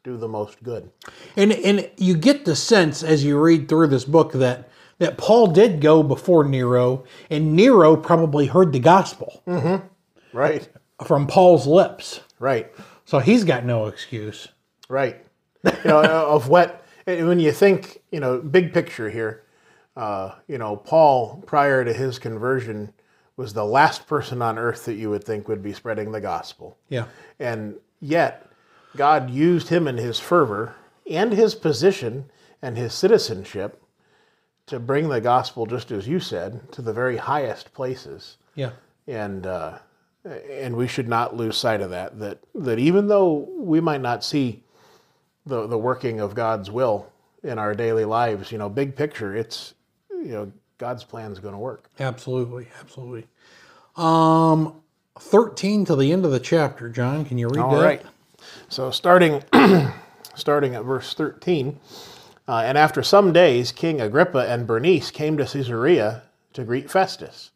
do 0.02 0.16
the 0.16 0.28
most 0.28 0.62
good. 0.62 0.90
and 1.36 1.52
and 1.52 1.90
you 1.98 2.14
get 2.16 2.44
the 2.44 2.56
sense 2.56 3.02
as 3.02 3.22
you 3.24 3.38
read 3.38 3.68
through 3.68 3.86
this 3.88 4.04
book 4.04 4.32
that 4.32 4.68
that 4.98 5.16
Paul 5.18 5.46
did 5.48 5.80
go 5.80 6.02
before 6.02 6.44
Nero, 6.44 7.04
and 7.30 7.54
Nero 7.54 7.96
probably 7.96 8.46
heard 8.46 8.72
the 8.72 8.78
gospel 8.80 9.42
Right. 10.32 10.68
from 11.04 11.26
Paul's 11.26 11.66
lips, 11.66 12.20
Right. 12.38 12.72
so 13.04 13.18
he's 13.18 13.44
got 13.44 13.64
no 13.64 13.86
excuse. 13.86 14.48
Right. 14.88 15.24
You 15.64 15.72
know, 15.84 16.02
of 16.02 16.48
what 16.48 16.84
when 17.06 17.38
you 17.40 17.52
think, 17.52 18.00
you 18.10 18.20
know, 18.20 18.38
big 18.38 18.72
picture 18.72 19.10
here, 19.10 19.44
uh, 19.96 20.32
you 20.48 20.58
know, 20.58 20.76
Paul 20.76 21.42
prior 21.46 21.84
to 21.84 21.92
his 21.92 22.18
conversion 22.18 22.92
was 23.36 23.52
the 23.52 23.64
last 23.64 24.06
person 24.06 24.40
on 24.42 24.58
earth 24.58 24.84
that 24.84 24.94
you 24.94 25.10
would 25.10 25.24
think 25.24 25.48
would 25.48 25.62
be 25.62 25.72
spreading 25.72 26.12
the 26.12 26.20
gospel. 26.20 26.76
Yeah, 26.88 27.06
And 27.38 27.76
yet, 28.00 28.46
God 28.96 29.30
used 29.30 29.68
him 29.68 29.86
in 29.88 29.96
his 29.96 30.18
fervor 30.20 30.74
and 31.10 31.32
his 31.32 31.54
position 31.54 32.30
and 32.62 32.76
his 32.76 32.92
citizenship 32.94 33.82
to 34.66 34.78
bring 34.78 35.08
the 35.08 35.20
gospel, 35.20 35.66
just 35.66 35.90
as 35.90 36.06
you 36.06 36.20
said, 36.20 36.70
to 36.72 36.82
the 36.82 36.92
very 36.92 37.16
highest 37.16 37.72
places. 37.72 38.36
Yeah. 38.54 38.70
And 39.06 39.46
uh, 39.46 39.78
and 40.24 40.76
we 40.76 40.86
should 40.86 41.08
not 41.08 41.36
lose 41.36 41.56
sight 41.56 41.80
of 41.80 41.90
that. 41.90 42.18
That 42.18 42.38
that 42.54 42.78
even 42.78 43.08
though 43.08 43.48
we 43.56 43.80
might 43.80 44.00
not 44.00 44.24
see 44.24 44.62
the 45.46 45.66
the 45.66 45.78
working 45.78 46.20
of 46.20 46.34
God's 46.34 46.70
will 46.70 47.10
in 47.42 47.58
our 47.58 47.74
daily 47.74 48.04
lives, 48.04 48.52
you 48.52 48.58
know, 48.58 48.68
big 48.68 48.94
picture, 48.96 49.34
it's 49.36 49.74
you 50.10 50.32
know 50.32 50.52
God's 50.78 51.04
plan 51.04 51.32
is 51.32 51.38
going 51.38 51.54
to 51.54 51.58
work. 51.58 51.88
Absolutely, 51.98 52.68
absolutely. 52.80 53.26
Um, 53.96 54.74
thirteen 55.18 55.84
to 55.86 55.96
the 55.96 56.12
end 56.12 56.24
of 56.24 56.32
the 56.32 56.40
chapter. 56.40 56.88
John, 56.88 57.24
can 57.24 57.38
you 57.38 57.48
read 57.48 57.60
All 57.60 57.76
that? 57.76 57.84
right. 57.84 58.02
So 58.68 58.90
starting 58.90 59.42
starting 60.34 60.74
at 60.74 60.84
verse 60.84 61.14
thirteen, 61.14 61.78
uh, 62.46 62.62
and 62.64 62.76
after 62.76 63.02
some 63.02 63.32
days, 63.32 63.72
King 63.72 64.00
Agrippa 64.00 64.46
and 64.50 64.66
Bernice 64.66 65.10
came 65.10 65.36
to 65.38 65.44
Caesarea 65.46 66.22
to 66.52 66.64
greet 66.64 66.90
Festus. 66.90 67.50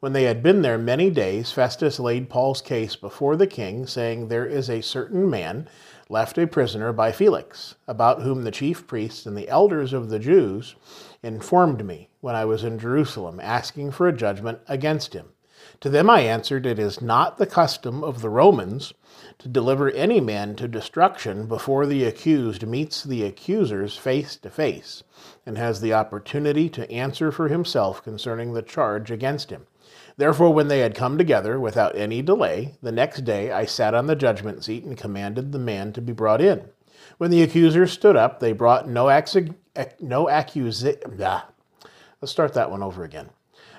When 0.00 0.14
they 0.14 0.22
had 0.22 0.42
been 0.42 0.62
there 0.62 0.78
many 0.78 1.10
days, 1.10 1.52
Festus 1.52 2.00
laid 2.00 2.30
Paul's 2.30 2.62
case 2.62 2.96
before 2.96 3.36
the 3.36 3.46
king, 3.46 3.86
saying, 3.86 4.28
There 4.28 4.46
is 4.46 4.70
a 4.70 4.80
certain 4.80 5.28
man 5.28 5.68
left 6.08 6.38
a 6.38 6.46
prisoner 6.46 6.90
by 6.90 7.12
Felix, 7.12 7.74
about 7.86 8.22
whom 8.22 8.44
the 8.44 8.50
chief 8.50 8.86
priests 8.86 9.26
and 9.26 9.36
the 9.36 9.50
elders 9.50 9.92
of 9.92 10.08
the 10.08 10.18
Jews 10.18 10.74
informed 11.22 11.84
me 11.84 12.08
when 12.22 12.34
I 12.34 12.46
was 12.46 12.64
in 12.64 12.78
Jerusalem, 12.78 13.40
asking 13.42 13.90
for 13.90 14.08
a 14.08 14.16
judgment 14.16 14.60
against 14.68 15.12
him. 15.12 15.32
To 15.80 15.90
them 15.90 16.08
I 16.08 16.20
answered, 16.20 16.64
It 16.64 16.78
is 16.78 17.02
not 17.02 17.36
the 17.36 17.44
custom 17.44 18.02
of 18.02 18.22
the 18.22 18.30
Romans 18.30 18.94
to 19.38 19.48
deliver 19.48 19.90
any 19.90 20.18
man 20.18 20.56
to 20.56 20.66
destruction 20.66 21.46
before 21.46 21.84
the 21.84 22.04
accused 22.04 22.66
meets 22.66 23.04
the 23.04 23.24
accusers 23.24 23.98
face 23.98 24.36
to 24.36 24.48
face 24.48 25.02
and 25.44 25.58
has 25.58 25.82
the 25.82 25.92
opportunity 25.92 26.70
to 26.70 26.90
answer 26.90 27.30
for 27.30 27.48
himself 27.48 28.02
concerning 28.02 28.54
the 28.54 28.62
charge 28.62 29.10
against 29.10 29.50
him. 29.50 29.66
Therefore, 30.16 30.52
when 30.52 30.68
they 30.68 30.80
had 30.80 30.94
come 30.94 31.18
together 31.18 31.58
without 31.58 31.96
any 31.96 32.22
delay, 32.22 32.74
the 32.82 32.92
next 32.92 33.24
day 33.24 33.50
I 33.50 33.64
sat 33.64 33.94
on 33.94 34.06
the 34.06 34.16
judgment 34.16 34.64
seat 34.64 34.84
and 34.84 34.96
commanded 34.96 35.52
the 35.52 35.58
man 35.58 35.92
to 35.92 36.00
be 36.00 36.12
brought 36.12 36.40
in. 36.40 36.68
When 37.18 37.30
the 37.30 37.42
accusers 37.42 37.92
stood 37.92 38.16
up, 38.16 38.40
they 38.40 38.52
brought 38.52 38.88
no, 38.88 39.06
accu- 39.06 39.54
no 40.00 40.28
accusation. 40.28 41.00
Let's 42.20 42.32
start 42.32 42.54
that 42.54 42.70
one 42.70 42.82
over 42.82 43.04
again. 43.04 43.30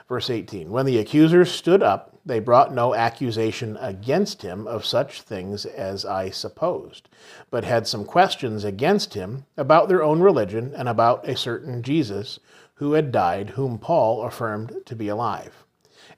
Verse 0.07 0.29
18 0.29 0.71
When 0.71 0.85
the 0.85 0.97
accusers 0.97 1.51
stood 1.51 1.81
up, 1.81 2.17
they 2.25 2.39
brought 2.39 2.73
no 2.73 2.93
accusation 2.93 3.77
against 3.77 4.41
him 4.41 4.67
of 4.67 4.85
such 4.85 5.21
things 5.21 5.65
as 5.65 6.05
I 6.05 6.29
supposed, 6.29 7.09
but 7.50 7.63
had 7.63 7.88
some 7.88 8.05
questions 8.05 8.63
against 8.63 9.13
him 9.13 9.45
about 9.57 9.88
their 9.88 10.03
own 10.03 10.19
religion 10.19 10.73
and 10.75 10.88
about 10.88 11.27
a 11.27 11.35
certain 11.35 11.81
Jesus 11.81 12.39
who 12.75 12.93
had 12.93 13.11
died, 13.11 13.51
whom 13.51 13.77
Paul 13.79 14.23
affirmed 14.23 14.81
to 14.85 14.95
be 14.95 15.07
alive. 15.07 15.65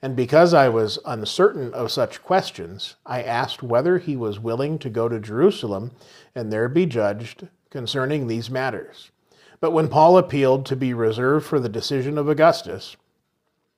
And 0.04 0.14
because 0.14 0.52
I 0.52 0.68
was 0.68 0.98
uncertain 1.06 1.72
of 1.72 1.90
such 1.90 2.22
questions, 2.22 2.96
I 3.06 3.22
asked 3.22 3.62
whether 3.62 3.96
he 3.96 4.16
was 4.16 4.38
willing 4.38 4.78
to 4.80 4.90
go 4.90 5.08
to 5.08 5.18
Jerusalem 5.18 5.92
and 6.34 6.52
there 6.52 6.68
be 6.68 6.84
judged 6.84 7.48
concerning 7.70 8.26
these 8.26 8.50
matters. 8.50 9.10
But 9.60 9.70
when 9.70 9.88
Paul 9.88 10.18
appealed 10.18 10.66
to 10.66 10.76
be 10.76 10.92
reserved 10.92 11.46
for 11.46 11.58
the 11.58 11.70
decision 11.70 12.18
of 12.18 12.28
Augustus, 12.28 12.96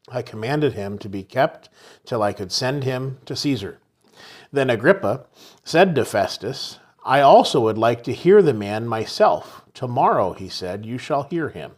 I 0.09 0.23
commanded 0.23 0.73
him 0.73 0.99
to 0.99 1.09
be 1.09 1.23
kept 1.23 1.68
till 2.04 2.25
I 2.25 2.33
could 2.33 2.50
send 2.50 2.83
him 2.83 3.18
to 3.26 3.37
Caesar. 3.37 3.78
Then 4.50 4.68
Agrippa 4.68 5.26
said 5.62 5.95
to 5.95 6.04
Festus, 6.04 6.80
I 7.04 7.21
also 7.21 7.61
would 7.61 7.78
like 7.78 8.02
to 8.02 8.12
hear 8.12 8.42
the 8.42 8.52
man 8.52 8.88
myself. 8.88 9.62
Tomorrow, 9.75 10.33
he 10.33 10.49
said, 10.49 10.85
you 10.85 10.99
shall 10.99 11.23
hear 11.23 11.50
him. 11.50 11.76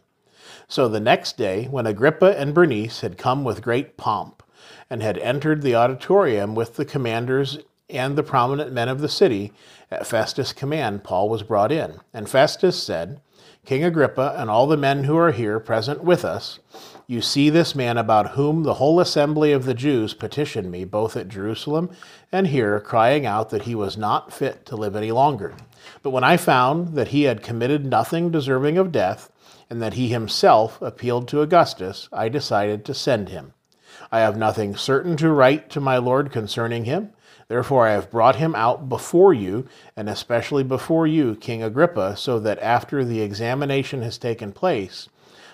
So 0.67 0.87
the 0.87 0.99
next 0.99 1.37
day, 1.37 1.65
when 1.65 1.87
Agrippa 1.87 2.37
and 2.39 2.53
Bernice 2.53 3.01
had 3.01 3.17
come 3.17 3.43
with 3.43 3.61
great 3.61 3.97
pomp, 3.97 4.43
and 4.89 5.03
had 5.03 5.17
entered 5.19 5.61
the 5.61 5.75
auditorium 5.75 6.55
with 6.55 6.75
the 6.75 6.85
commanders 6.85 7.59
and 7.89 8.15
the 8.15 8.23
prominent 8.23 8.71
men 8.71 8.89
of 8.89 9.01
the 9.01 9.09
city, 9.09 9.51
at 9.91 10.05
Festus' 10.05 10.53
command, 10.53 11.03
Paul 11.03 11.29
was 11.29 11.43
brought 11.43 11.71
in. 11.71 11.99
And 12.13 12.29
Festus 12.29 12.81
said, 12.81 13.21
King 13.65 13.83
Agrippa 13.83 14.35
and 14.37 14.49
all 14.49 14.67
the 14.67 14.77
men 14.77 15.03
who 15.03 15.17
are 15.17 15.31
here 15.31 15.59
present 15.59 16.03
with 16.03 16.23
us, 16.23 16.59
you 17.07 17.21
see 17.21 17.49
this 17.49 17.75
man 17.75 17.97
about 17.97 18.31
whom 18.31 18.63
the 18.63 18.75
whole 18.75 18.99
assembly 18.99 19.51
of 19.51 19.65
the 19.65 19.73
Jews 19.73 20.13
petitioned 20.13 20.71
me, 20.71 20.85
both 20.85 21.17
at 21.17 21.27
Jerusalem 21.27 21.89
and 22.31 22.47
here, 22.47 22.79
crying 22.79 23.25
out 23.25 23.49
that 23.49 23.63
he 23.63 23.73
was 23.73 23.97
not 23.97 24.31
fit 24.31 24.65
to 24.67 24.75
live 24.75 24.95
any 24.95 25.11
longer. 25.11 25.55
But 26.03 26.11
when 26.11 26.23
I 26.23 26.37
found 26.37 26.89
that 26.89 27.09
he 27.09 27.23
had 27.23 27.43
committed 27.43 27.85
nothing 27.85 28.31
deserving 28.31 28.77
of 28.77 28.91
death, 28.91 29.31
and 29.69 29.81
that 29.81 29.93
he 29.93 30.07
himself 30.07 30.81
appealed 30.81 31.27
to 31.27 31.41
Augustus, 31.41 32.09
I 32.11 32.29
decided 32.29 32.85
to 32.85 32.93
send 32.93 33.29
him. 33.29 33.53
I 34.11 34.19
have 34.19 34.37
nothing 34.37 34.75
certain 34.75 35.15
to 35.17 35.31
write 35.31 35.69
to 35.71 35.79
my 35.79 35.97
Lord 35.97 36.31
concerning 36.31 36.85
him. 36.85 37.11
Therefore, 37.47 37.87
I 37.87 37.91
have 37.91 38.11
brought 38.11 38.35
him 38.35 38.55
out 38.55 38.89
before 38.89 39.33
you, 39.33 39.67
and 39.95 40.09
especially 40.09 40.63
before 40.63 41.07
you, 41.07 41.35
King 41.35 41.63
Agrippa, 41.63 42.15
so 42.17 42.39
that 42.39 42.59
after 42.59 43.03
the 43.03 43.21
examination 43.21 44.01
has 44.01 44.17
taken 44.17 44.51
place, 44.51 45.09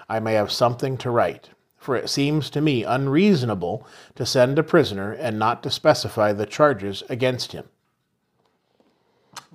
I 0.09 0.19
may 0.19 0.33
have 0.33 0.51
something 0.51 0.97
to 0.97 1.09
write. 1.09 1.49
For 1.77 1.95
it 1.95 2.09
seems 2.09 2.49
to 2.51 2.61
me 2.61 2.83
unreasonable 2.83 3.85
to 4.15 4.25
send 4.25 4.57
a 4.57 4.63
prisoner 4.63 5.11
and 5.11 5.37
not 5.37 5.61
to 5.63 5.69
specify 5.69 6.33
the 6.33 6.45
charges 6.45 7.03
against 7.09 7.51
him. 7.51 7.65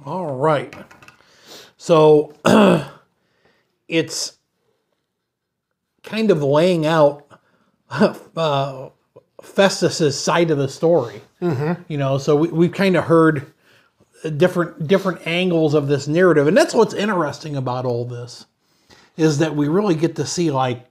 All 0.06 0.36
right. 0.36 0.74
So 1.76 2.34
it's 3.88 4.38
kind 6.02 6.30
of 6.30 6.42
laying 6.42 6.86
out 6.86 7.26
uh, 7.90 8.90
Festus's 9.42 10.18
side 10.18 10.50
of 10.50 10.58
the 10.58 10.68
story. 10.68 11.22
Mm-hmm. 11.40 11.82
You 11.88 11.98
know, 11.98 12.18
so 12.18 12.36
we, 12.36 12.48
we've 12.48 12.72
kind 12.72 12.96
of 12.96 13.04
heard 13.04 13.52
different 14.36 14.86
different 14.86 15.26
angles 15.26 15.74
of 15.74 15.88
this 15.88 16.06
narrative, 16.06 16.46
and 16.46 16.56
that's 16.56 16.74
what's 16.74 16.94
interesting 16.94 17.56
about 17.56 17.84
all 17.84 18.04
this 18.04 18.46
is 19.16 19.38
that 19.38 19.54
we 19.54 19.68
really 19.68 19.94
get 19.94 20.16
to 20.16 20.24
see 20.24 20.50
like 20.50 20.86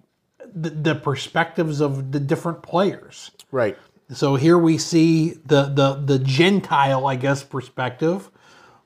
the, 0.54 0.70
the 0.70 0.96
perspectives 0.96 1.82
of 1.82 2.12
the 2.12 2.20
different 2.20 2.62
players. 2.62 3.32
Right. 3.51 3.78
So 4.12 4.36
here 4.36 4.58
we 4.58 4.78
see 4.78 5.32
the 5.46 5.66
the 5.66 5.94
the 5.94 6.20
Gentile, 6.20 7.06
I 7.08 7.16
guess, 7.16 7.44
perspective 7.44 8.30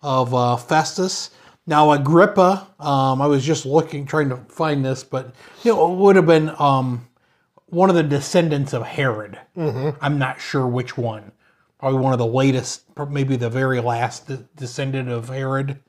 of 0.02 0.34
uh, 0.34 0.58
Festus. 0.58 1.30
Now 1.66 1.92
Agrippa, 1.92 2.68
um, 2.80 3.22
I 3.22 3.28
was 3.28 3.46
just 3.46 3.66
looking, 3.66 4.06
trying 4.06 4.30
to 4.30 4.38
find 4.38 4.84
this, 4.84 5.04
but 5.04 5.34
you 5.64 5.72
know, 5.74 5.94
it 5.94 5.98
would 5.98 6.16
have 6.18 6.26
been 6.26 6.54
um, 6.60 7.08
one 7.68 7.90
of 7.90 7.96
the 7.96 8.04
descendants 8.04 8.74
of 8.74 8.84
Herod. 8.84 9.40
Mm-hmm. 9.58 9.98
I'm 10.02 10.18
not 10.18 10.42
sure 10.42 10.68
which 10.68 10.98
one. 10.98 11.32
Probably 11.80 12.00
one 12.00 12.14
of 12.14 12.20
the 12.20 12.26
latest, 12.26 12.84
maybe 13.10 13.36
the 13.36 13.50
very 13.50 13.82
last 13.82 14.28
de- 14.28 14.46
descendant 14.56 15.10
of 15.10 15.30
Herod. 15.30 15.80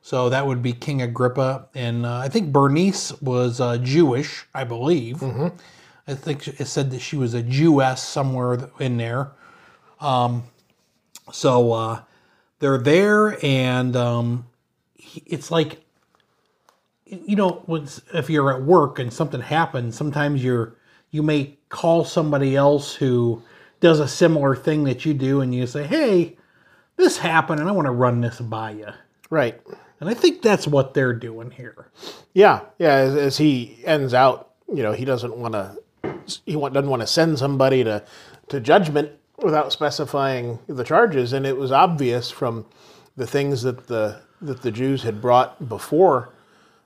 So 0.00 0.28
that 0.28 0.46
would 0.46 0.62
be 0.62 0.74
King 0.74 1.00
Agrippa, 1.00 1.68
and 1.74 2.04
uh, 2.04 2.18
I 2.18 2.28
think 2.28 2.52
Bernice 2.52 3.18
was 3.22 3.58
uh, 3.58 3.78
Jewish, 3.78 4.44
I 4.54 4.64
believe. 4.64 5.22
I 6.06 6.14
think 6.14 6.46
it 6.60 6.66
said 6.66 6.90
that 6.90 7.00
she 7.00 7.16
was 7.16 7.32
a 7.32 7.42
Jewess 7.42 8.02
somewhere 8.02 8.68
in 8.78 8.98
there. 8.98 9.32
Um, 10.00 10.44
so 11.32 11.72
uh, 11.72 12.02
they're 12.58 12.76
there, 12.76 13.42
and 13.42 13.96
um, 13.96 14.46
it's 15.26 15.50
like, 15.50 15.84
you 17.06 17.36
know, 17.36 17.62
when, 17.66 17.88
if 18.12 18.30
you're 18.30 18.52
at 18.52 18.62
work 18.62 18.98
and 18.98 19.12
something 19.12 19.40
happens, 19.40 19.96
sometimes 19.96 20.42
you're 20.42 20.76
you 21.10 21.22
may 21.22 21.56
call 21.68 22.04
somebody 22.04 22.56
else 22.56 22.94
who 22.94 23.40
does 23.78 24.00
a 24.00 24.08
similar 24.08 24.56
thing 24.56 24.84
that 24.84 25.04
you 25.04 25.14
do, 25.14 25.40
and 25.40 25.54
you 25.54 25.66
say, 25.66 25.84
"Hey, 25.84 26.36
this 26.96 27.18
happened, 27.18 27.60
and 27.60 27.68
I 27.68 27.72
want 27.72 27.86
to 27.86 27.92
run 27.92 28.20
this 28.20 28.40
by 28.40 28.72
you." 28.72 28.88
Right. 29.30 29.60
And 30.00 30.10
I 30.10 30.14
think 30.14 30.42
that's 30.42 30.66
what 30.66 30.92
they're 30.92 31.12
doing 31.12 31.50
here. 31.50 31.88
Yeah, 32.32 32.62
yeah. 32.78 32.94
As, 32.94 33.14
as 33.14 33.38
he 33.38 33.78
ends 33.84 34.12
out, 34.12 34.50
you 34.68 34.82
know, 34.82 34.92
he 34.92 35.04
doesn't 35.04 35.36
want 35.36 35.54
to. 35.54 35.76
He 36.46 36.56
want, 36.56 36.74
doesn't 36.74 36.90
want 36.90 37.02
to 37.02 37.06
send 37.06 37.38
somebody 37.38 37.84
to 37.84 38.02
to 38.48 38.60
judgment 38.60 39.12
without 39.38 39.72
specifying 39.72 40.58
the 40.66 40.84
charges, 40.84 41.32
and 41.32 41.46
it 41.46 41.56
was 41.56 41.70
obvious 41.70 42.30
from 42.30 42.66
the 43.16 43.26
things 43.26 43.62
that 43.62 43.86
the 43.86 44.20
that 44.46 44.62
the 44.62 44.70
Jews 44.70 45.02
had 45.02 45.20
brought 45.20 45.68
before 45.68 46.30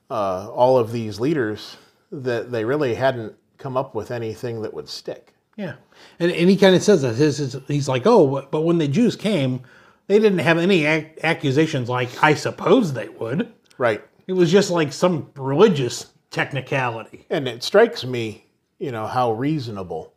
uh, 0.09 0.49
all 0.51 0.77
of 0.77 0.91
these 0.91 1.19
leaders 1.19 1.77
that 2.11 2.51
they 2.51 2.65
really 2.65 2.95
hadn't 2.95 3.35
come 3.57 3.77
up 3.77 3.93
with 3.93 4.11
anything 4.11 4.61
that 4.61 4.73
would 4.73 4.89
stick. 4.89 5.33
Yeah, 5.55 5.75
and, 6.19 6.31
and 6.31 6.49
he 6.49 6.55
kind 6.55 6.75
of 6.75 6.81
says 6.81 7.01
that 7.01 7.15
his, 7.15 7.37
his, 7.37 7.57
he's 7.67 7.89
like, 7.89 8.03
oh, 8.05 8.47
but 8.49 8.61
when 8.61 8.77
the 8.77 8.87
Jews 8.87 9.15
came, 9.15 9.61
they 10.07 10.17
didn't 10.17 10.39
have 10.39 10.57
any 10.57 10.85
ac- 10.85 11.09
accusations 11.21 11.89
like 11.89 12.09
I 12.23 12.33
suppose 12.33 12.93
they 12.93 13.09
would. 13.09 13.51
Right. 13.77 14.01
It 14.27 14.33
was 14.33 14.51
just 14.51 14.71
like 14.71 14.93
some 14.93 15.29
religious 15.35 16.07
technicality. 16.31 17.25
And 17.29 17.47
it 17.47 17.63
strikes 17.63 18.05
me, 18.05 18.45
you 18.79 18.91
know, 18.91 19.05
how 19.05 19.33
reasonable 19.33 20.13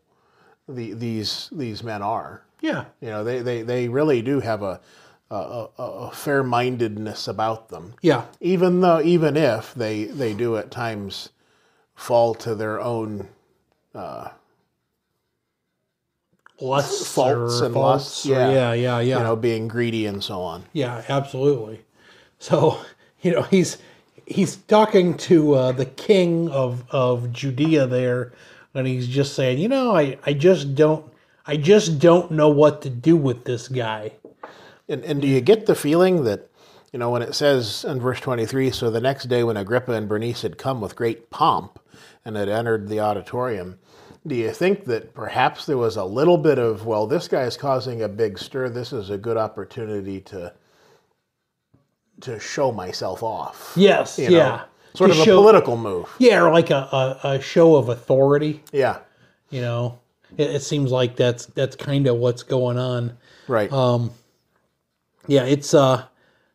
the, 0.68 0.92
these 0.92 1.48
these 1.52 1.82
men 1.82 2.02
are. 2.02 2.42
Yeah, 2.60 2.84
You 3.00 3.08
know, 3.08 3.24
they, 3.24 3.40
they, 3.42 3.62
they 3.62 3.88
really 3.88 4.22
do 4.22 4.38
have 4.38 4.62
a, 4.62 4.80
a, 5.34 5.68
a, 5.78 5.82
a 5.82 6.10
fair 6.12 6.42
mindedness 6.42 7.28
about 7.28 7.70
them. 7.70 7.94
yeah, 8.02 8.26
Even 8.40 8.80
though, 8.80 9.00
even 9.02 9.36
if 9.36 9.74
they, 9.74 10.04
they 10.04 10.34
do 10.34 10.56
at 10.56 10.70
times 10.70 11.30
fall 11.94 12.34
to 12.34 12.54
their 12.54 12.80
own 12.80 13.28
Lusts 16.60 17.12
Faults 17.12 17.60
and 17.60 17.74
lusts, 17.74 18.26
yeah. 18.26 18.50
yeah, 18.50 18.72
yeah, 18.72 19.00
yeah. 19.00 19.18
you 19.18 19.24
know 19.24 19.36
being 19.36 19.68
greedy 19.68 20.06
and 20.06 20.22
so 20.22 20.40
on. 20.42 20.64
Yeah, 20.72 21.04
absolutely. 21.08 21.82
So, 22.38 22.80
you 23.22 23.32
know, 23.32 23.42
he's 23.42 23.78
he's 24.26 24.56
talking 24.56 25.16
to 25.18 25.54
uh, 25.54 25.72
the 25.72 25.86
king 25.86 26.50
of 26.50 26.84
of 26.90 27.32
Judea 27.32 27.86
there, 27.86 28.32
and 28.74 28.86
he's 28.86 29.08
just 29.08 29.34
saying, 29.34 29.58
you 29.58 29.68
know, 29.68 29.96
I 29.96 30.18
I 30.24 30.34
just 30.34 30.74
don't 30.76 31.04
I 31.46 31.56
just 31.56 31.98
don't 31.98 32.30
know 32.32 32.48
what 32.48 32.82
to 32.82 32.90
do 32.90 33.16
with 33.16 33.44
this 33.44 33.68
guy. 33.68 34.12
And, 34.88 35.04
and 35.04 35.22
do 35.22 35.28
you 35.28 35.40
get 35.40 35.66
the 35.66 35.74
feeling 35.74 36.24
that, 36.24 36.50
you 36.92 36.98
know, 36.98 37.10
when 37.10 37.22
it 37.22 37.34
says 37.34 37.84
in 37.84 38.00
verse 38.00 38.20
23, 38.20 38.70
so 38.70 38.90
the 38.90 39.00
next 39.00 39.24
day 39.26 39.44
when 39.44 39.56
Agrippa 39.56 39.92
and 39.92 40.08
Bernice 40.08 40.42
had 40.42 40.58
come 40.58 40.80
with 40.80 40.96
great 40.96 41.30
pomp 41.30 41.78
and 42.24 42.36
had 42.36 42.48
entered 42.48 42.88
the 42.88 43.00
auditorium, 43.00 43.78
do 44.26 44.34
you 44.34 44.52
think 44.52 44.84
that 44.84 45.14
perhaps 45.14 45.66
there 45.66 45.78
was 45.78 45.96
a 45.96 46.04
little 46.04 46.38
bit 46.38 46.58
of, 46.58 46.86
well, 46.86 47.06
this 47.06 47.26
guy 47.28 47.42
is 47.42 47.56
causing 47.56 48.02
a 48.02 48.08
big 48.08 48.38
stir. 48.38 48.68
This 48.68 48.92
is 48.92 49.10
a 49.10 49.18
good 49.18 49.36
opportunity 49.36 50.20
to 50.22 50.52
to 52.20 52.38
show 52.38 52.72
myself 52.72 53.22
off. 53.22 53.72
Yes, 53.76 54.18
you 54.18 54.30
know? 54.30 54.36
yeah. 54.36 54.62
Sort 54.94 55.10
To 55.10 55.20
of 55.20 55.26
a 55.26 55.30
political 55.30 55.76
move. 55.76 56.14
Yeah, 56.18 56.42
or 56.42 56.52
like 56.52 56.70
a, 56.70 56.88
a, 56.92 57.20
a 57.24 57.40
show 57.40 57.76
of 57.76 57.88
authority. 57.88 58.62
Yeah. 58.72 58.98
You 59.50 59.62
know, 59.62 59.98
it, 60.36 60.50
it 60.50 60.62
seems 60.62 60.90
like 60.90 61.16
that's 61.16 61.46
that's 61.46 61.76
kind 61.76 62.06
of 62.06 62.16
what's 62.16 62.42
going 62.42 62.78
on. 62.78 63.16
Right. 63.48 63.72
Um, 63.72 64.12
Yeah, 65.26 65.44
it's 65.44 65.74
uh, 65.74 66.04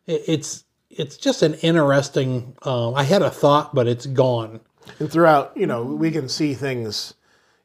it's 0.05 0.63
it's 0.89 1.17
just 1.17 1.41
an 1.43 1.55
interesting. 1.55 2.55
Um, 2.63 2.95
I 2.95 3.03
had 3.03 3.21
a 3.21 3.29
thought, 3.29 3.73
but 3.75 3.87
it's 3.87 4.05
gone. 4.05 4.59
And 4.99 5.11
throughout, 5.11 5.51
you 5.55 5.67
know, 5.67 5.83
we 5.83 6.11
can 6.11 6.29
see 6.29 6.53
things, 6.53 7.13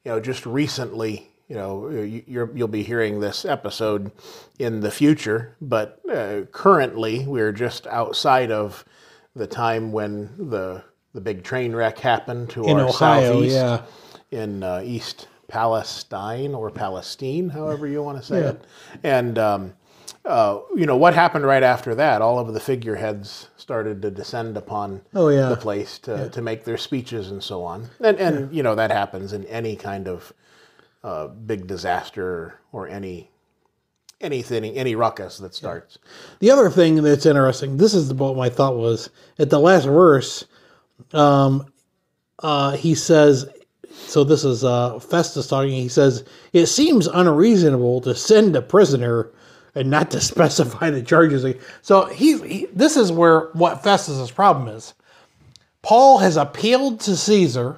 you 0.03 0.11
know, 0.11 0.19
just 0.19 0.45
recently. 0.45 1.29
You 1.49 1.55
know, 1.57 1.89
you- 1.89 2.23
you're, 2.25 2.49
you'll 2.55 2.67
be 2.69 2.83
hearing 2.83 3.19
this 3.19 3.43
episode 3.45 4.11
in 4.59 4.79
the 4.79 4.89
future, 4.89 5.55
but 5.61 5.99
uh, 6.11 6.41
currently 6.51 7.25
we're 7.27 7.51
just 7.51 7.85
outside 7.87 8.49
of 8.49 8.83
the 9.35 9.45
time 9.47 9.91
when 9.91 10.29
the 10.37 10.83
the 11.13 11.21
big 11.21 11.43
train 11.43 11.75
wreck 11.75 11.99
happened 11.99 12.49
to 12.51 12.63
In 12.63 12.77
our 12.77 12.87
Ohio, 12.87 13.33
southeast 13.33 13.55
yeah. 13.55 13.81
in 14.31 14.63
uh, 14.63 14.81
East 14.83 15.27
Palestine 15.47 16.55
or 16.55 16.71
Palestine, 16.71 17.49
however 17.49 17.87
you 17.87 18.01
want 18.01 18.17
to 18.19 18.23
say 18.23 18.41
Yeah. 18.41 18.49
it. 18.49 18.61
And 19.03 19.37
um, 19.37 19.73
uh, 20.25 20.59
you 20.75 20.85
know 20.85 20.95
what 20.97 21.13
happened 21.13 21.45
right 21.45 21.63
after 21.63 21.93
that? 21.95 22.21
All 22.21 22.39
of 22.39 22.53
the 22.53 22.59
figureheads 22.59 23.49
started 23.57 24.01
to 24.01 24.11
descend 24.11 24.55
upon 24.57 25.01
Oh, 25.13 25.27
yeah. 25.29 25.49
the 25.49 25.57
place 25.57 25.99
to, 25.99 26.29
to 26.29 26.41
make 26.41 26.63
their 26.63 26.77
speeches 26.77 27.29
and 27.31 27.43
so 27.43 27.63
on. 27.63 27.89
And 27.99 28.17
and 28.19 28.53
you 28.55 28.63
know 28.63 28.75
that 28.75 28.91
happens 28.91 29.33
in 29.33 29.45
any 29.45 29.75
kind 29.75 30.07
of 30.07 30.31
uh, 31.03 31.27
big 31.27 31.67
disaster 31.67 32.59
or 32.71 32.87
any 32.87 33.29
anything 34.21 34.63
any 34.77 34.95
ruckus 34.95 35.37
that 35.39 35.53
starts. 35.53 35.97
The 36.39 36.51
other 36.51 36.69
thing 36.69 37.01
that's 37.03 37.25
interesting, 37.25 37.75
this 37.77 37.93
is 37.93 38.07
the 38.07 38.15
what 38.15 38.37
my 38.37 38.49
thought 38.49 38.77
was 38.77 39.09
at 39.39 39.49
the 39.49 39.59
last 39.59 39.85
verse. 39.85 40.45
Um, 41.11 41.65
uh, 42.39 42.71
he 42.77 42.95
says, 42.95 43.47
so 43.91 44.23
this 44.23 44.43
is 44.45 44.63
uh, 44.63 44.99
Festus 44.99 45.47
talking. 45.47 45.71
He 45.71 45.89
says, 45.89 46.23
"It 46.53 46.67
seems 46.67 47.07
unreasonable 47.07 47.99
to 48.01 48.15
send 48.15 48.55
a 48.55 48.61
prisoner 48.61 49.29
and 49.75 49.89
not 49.89 50.11
to 50.11 50.21
specify 50.33 50.89
the 50.89 51.01
charges." 51.01 51.45
So 51.81 52.05
he, 52.05 52.37
he 52.39 52.65
this 52.67 52.97
is 52.97 53.11
where 53.11 53.49
what 53.53 53.83
Festus's 53.83 54.31
problem 54.31 54.67
is. 54.67 54.93
Paul 55.81 56.19
has 56.19 56.37
appealed 56.37 57.01
to 57.01 57.15
Caesar, 57.17 57.77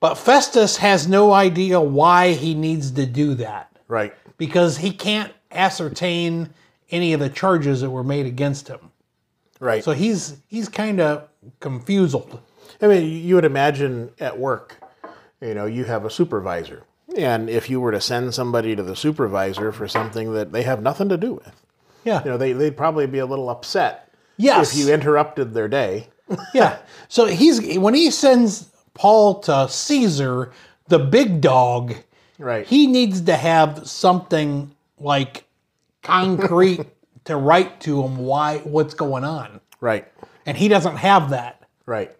but 0.00 0.14
Festus 0.14 0.78
has 0.78 1.06
no 1.06 1.32
idea 1.32 1.78
why 1.80 2.32
he 2.32 2.54
needs 2.54 2.92
to 2.92 3.04
do 3.04 3.34
that 3.34 3.70
Right. 3.86 4.14
because 4.38 4.78
he 4.78 4.90
can't 4.92 5.32
ascertain 5.50 6.48
any 6.90 7.12
of 7.12 7.20
the 7.20 7.28
charges 7.28 7.82
that 7.82 7.90
were 7.90 8.02
made 8.04 8.24
against 8.24 8.66
him. 8.68 8.78
Right. 9.60 9.84
So 9.84 9.92
he's 9.92 10.38
he's 10.48 10.70
kind 10.70 11.00
of 11.00 11.28
confused. 11.60 12.16
I 12.80 12.86
mean, 12.86 13.06
you 13.10 13.34
would 13.34 13.44
imagine 13.44 14.10
at 14.18 14.38
work, 14.38 14.76
you 15.42 15.52
know, 15.52 15.66
you 15.66 15.84
have 15.84 16.06
a 16.06 16.10
supervisor. 16.10 16.82
And 17.20 17.50
if 17.50 17.68
you 17.68 17.80
were 17.80 17.92
to 17.92 18.00
send 18.00 18.32
somebody 18.34 18.74
to 18.76 18.82
the 18.82 18.96
supervisor 18.96 19.72
for 19.72 19.86
something 19.88 20.32
that 20.32 20.52
they 20.52 20.62
have 20.62 20.82
nothing 20.82 21.08
to 21.10 21.16
do 21.16 21.34
with, 21.34 21.54
Yeah. 22.04 22.22
you 22.24 22.30
know, 22.30 22.36
they, 22.38 22.52
they'd 22.52 22.76
probably 22.76 23.06
be 23.06 23.18
a 23.18 23.26
little 23.26 23.50
upset 23.50 24.12
Yes. 24.36 24.72
if 24.72 24.78
you 24.78 24.92
interrupted 24.92 25.52
their 25.52 25.68
day. 25.68 26.08
yeah. 26.54 26.78
So 27.08 27.26
he's 27.26 27.76
when 27.78 27.94
he 27.94 28.10
sends 28.10 28.70
Paul 28.94 29.40
to 29.40 29.68
Caesar, 29.68 30.52
the 30.88 30.98
big 30.98 31.40
dog, 31.40 31.94
Right. 32.38 32.66
he 32.66 32.86
needs 32.86 33.20
to 33.22 33.36
have 33.36 33.86
something 33.88 34.74
like 34.98 35.44
concrete 36.02 36.80
to 37.24 37.36
write 37.36 37.80
to 37.80 38.02
him 38.02 38.16
why 38.16 38.58
what's 38.58 38.94
going 38.94 39.24
on. 39.24 39.60
right. 39.80 40.06
And 40.46 40.56
he 40.56 40.68
doesn't 40.68 40.96
have 40.96 41.30
that. 41.30 41.62
Right. 41.84 42.16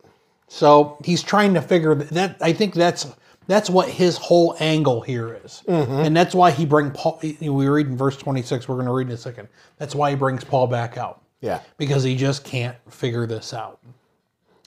So 0.47 0.99
he's 1.05 1.23
trying 1.23 1.55
to 1.55 1.63
figure 1.63 1.95
that, 1.95 2.09
that 2.11 2.37
I 2.43 2.53
think 2.53 2.75
that's 2.75 3.07
that's 3.51 3.69
what 3.69 3.89
his 3.89 4.17
whole 4.17 4.57
angle 4.61 5.01
here 5.01 5.41
is. 5.45 5.63
and 5.67 6.17
that's 6.17 6.35
why 6.35 6.51
he 6.53 6.65
bring 6.65 6.91
Paul. 6.93 7.19
We 7.23 7.69
read 7.69 7.89
in 7.89 7.97
verse 7.97 8.17
twenty 8.17 8.43
six. 8.43 8.69
We're 8.69 8.77
going 8.77 8.87
to 8.87 8.93
read 8.93 9.09
in 9.09 9.13
a 9.13 9.17
second. 9.17 9.49
That's 9.79 9.95
why 9.95 10.11
he 10.11 10.17
brings 10.17 10.45
Paul 10.45 10.67
back 10.69 10.97
out 10.97 11.21
Yeah. 11.41 11.61
because 11.77 12.05
he 12.05 12.17
just 12.17 12.45
can't 12.45 12.77
figure 12.89 13.27
this 13.27 13.53
out. 13.53 13.81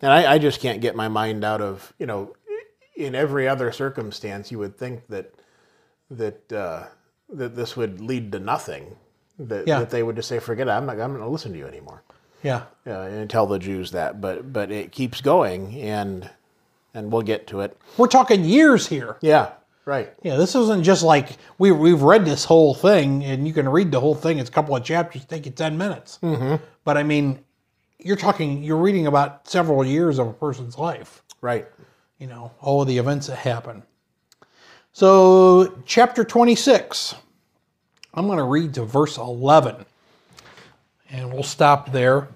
And 0.02 0.12
I, 0.12 0.34
I 0.34 0.38
just 0.38 0.60
can't 0.60 0.82
get 0.82 0.96
my 0.98 1.08
mind 1.08 1.46
out 1.46 1.62
of, 1.62 1.94
you 1.98 2.06
know, 2.06 2.36
in 2.98 3.16
every 3.16 3.48
other 3.48 3.72
circumstance, 3.72 4.52
you 4.52 4.60
would 4.60 4.78
think 4.78 5.08
that 5.08 5.34
that 6.12 6.52
uh, 6.52 6.84
that 7.30 7.56
this 7.56 7.76
would 7.78 8.02
lead 8.02 8.32
to 8.34 8.40
nothing. 8.40 8.98
That, 9.40 9.68
Yeah. 9.68 9.80
that 9.80 9.90
they 9.90 10.04
would 10.04 10.16
just 10.18 10.28
say, 10.30 10.40
"Forget 10.40 10.68
it. 10.68 10.72
I'm 10.72 10.86
not. 10.86 10.94
I'm 10.94 10.98
not 11.00 11.08
going 11.08 11.22
to 11.22 11.28
listen 11.30 11.54
to 11.54 11.58
you 11.58 11.66
anymore." 11.68 12.04
Yeah, 12.44 12.64
uh, 12.86 12.92
and 13.04 13.30
tell 13.30 13.48
the 13.48 13.58
Jews 13.58 13.92
that. 13.92 14.20
But 14.22 14.52
but 14.54 14.70
it 14.72 14.92
keeps 14.92 15.22
going, 15.22 15.80
and 15.82 16.30
and 16.94 17.12
we'll 17.12 17.22
get 17.22 17.48
to 17.48 17.62
it. 17.62 17.78
we're 17.98 18.08
talking 18.08 18.44
years 18.44 18.88
here. 18.88 19.18
Yeah, 19.22 19.52
right. 19.86 20.14
Yeah, 20.24 20.36
this 20.36 20.56
isn't 20.56 20.84
just 20.84 21.04
like 21.04 21.38
we 21.58 21.72
we've 21.72 22.02
read 22.02 22.26
this 22.26 22.46
whole 22.46 22.74
thing, 22.74 23.24
and 23.24 23.48
you 23.48 23.54
can 23.54 23.68
read 23.70 23.92
the 23.92 24.00
whole 24.00 24.16
thing. 24.16 24.40
It's 24.40 24.50
a 24.50 24.54
couple 24.54 24.76
of 24.76 24.84
chapters, 24.84 25.26
take 25.26 25.46
you 25.46 25.52
ten 25.52 25.78
minutes. 25.78 26.20
Mm-hmm. 26.22 26.64
But 26.84 26.98
I 26.98 27.04
mean, 27.04 27.44
you're 28.00 28.18
talking, 28.18 28.64
you're 28.64 28.78
reading 28.78 29.08
about 29.08 29.48
several 29.48 29.86
years 29.86 30.20
of 30.20 30.28
a 30.28 30.34
person's 30.34 30.78
life. 30.78 31.24
Right. 31.42 31.68
you 32.20 32.28
know, 32.28 32.52
all 32.62 32.82
of 32.82 32.88
the 32.88 32.98
events 32.98 33.28
that 33.28 33.38
happen. 33.38 33.84
So, 34.94 35.82
chapter 35.86 36.24
26, 36.24 37.16
I'm 38.14 38.28
going 38.28 38.38
to 38.38 38.46
read 38.46 38.76
to 38.76 38.84
verse 38.86 39.18
11. 39.18 39.86
And 41.10 41.34
we'll 41.34 41.44
stop 41.44 41.92
there. 41.92 42.30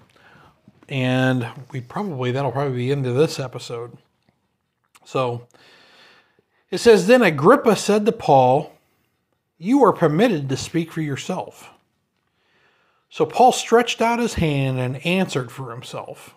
And 0.88 1.46
we 1.70 1.80
probably, 1.80 2.32
that'll 2.32 2.52
probably 2.52 2.76
be 2.76 2.90
into 2.90 3.12
this 3.12 3.38
episode. 3.38 3.96
So, 5.08 5.46
it 6.70 6.80
says, 6.80 7.06
Then 7.06 7.22
Agrippa 7.22 7.76
said 7.76 8.04
to 8.04 8.12
Paul, 8.12 8.74
You 9.56 9.82
are 9.84 9.92
permitted 9.94 10.50
to 10.50 10.56
speak 10.58 10.92
for 10.92 11.00
yourself. 11.00 11.70
So 13.08 13.24
Paul 13.24 13.52
stretched 13.52 14.02
out 14.02 14.18
his 14.18 14.34
hand 14.34 14.78
and 14.78 15.06
answered 15.06 15.50
for 15.50 15.70
himself. 15.70 16.34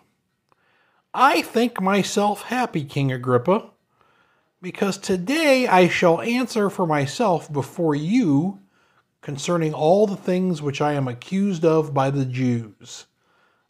I 1.13 1.41
think 1.41 1.81
myself 1.81 2.43
happy, 2.43 2.85
King 2.85 3.11
Agrippa, 3.11 3.71
because 4.61 4.97
today 4.97 5.67
I 5.67 5.89
shall 5.89 6.21
answer 6.21 6.69
for 6.69 6.87
myself 6.87 7.51
before 7.51 7.93
you 7.93 8.59
concerning 9.19 9.73
all 9.73 10.07
the 10.07 10.15
things 10.15 10.61
which 10.61 10.79
I 10.79 10.93
am 10.93 11.09
accused 11.09 11.65
of 11.65 11.93
by 11.93 12.09
the 12.09 12.23
Jews, 12.23 13.05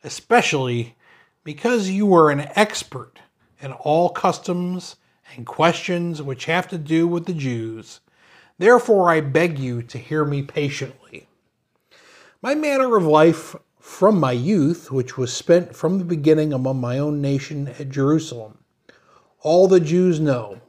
especially 0.04 0.96
because 1.44 1.90
you 1.90 2.14
are 2.14 2.30
an 2.30 2.42
expert 2.56 3.18
in 3.62 3.72
all 3.72 4.10
customs 4.10 4.96
and 5.36 5.46
questions 5.46 6.22
which 6.22 6.46
have 6.46 6.68
to 6.70 6.78
do 6.78 7.08
with 7.08 7.26
the 7.26 7.34
Jews. 7.34 8.02
Therefore, 8.58 9.10
I 9.10 9.22
beg 9.22 9.58
you 9.58 9.82
to 9.84 9.98
hear 9.98 10.26
me 10.26 10.42
patiently. 10.42 11.28
My 12.42 12.56
manner 12.56 12.98
of 12.98 13.06
life 13.06 13.56
from 13.80 14.20
my 14.20 14.32
youth, 14.32 14.92
which 14.92 15.18
was 15.18 15.34
spent 15.34 15.76
from 15.76 15.98
the 15.98 16.06
beginning 16.06 16.54
among 16.54 16.80
my 16.80 17.00
own 17.00 17.22
nation 17.22 17.70
at 17.80 17.90
Jerusalem, 17.90 18.60
all 19.42 19.68
the 19.68 19.80
Jews 19.80 20.20
know. 20.20 20.62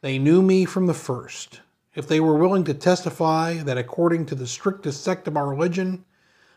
They 0.00 0.18
knew 0.18 0.42
me 0.42 0.64
from 0.64 0.86
the 0.86 0.94
first. 0.94 1.60
If 1.94 2.06
they 2.06 2.20
were 2.20 2.36
willing 2.36 2.62
to 2.64 2.74
testify 2.74 3.54
that 3.64 3.78
according 3.78 4.26
to 4.26 4.36
the 4.36 4.46
strictest 4.46 5.02
sect 5.02 5.26
of 5.26 5.36
our 5.36 5.48
religion, 5.48 6.04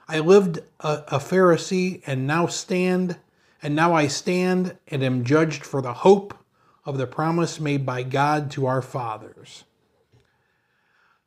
I 0.08 0.19
lived 0.19 0.60
a, 0.80 1.04
a 1.08 1.19
Pharisee 1.19 2.04
and 2.06 2.28
now 2.28 2.45
stand, 2.45 3.17
and 3.62 3.76
now 3.76 3.93
I 3.93 4.08
stand 4.08 4.78
and 4.88 5.04
am 5.04 5.24
judged 5.24 5.65
for 5.65 5.82
the 5.82 5.93
hope 5.93 6.34
of 6.86 6.97
the 6.97 7.08
promise 7.08 7.60
made 7.60 7.86
by 7.86 8.04
God 8.04 8.50
to 8.52 8.65
our 8.65 8.82
fathers. 8.82 9.65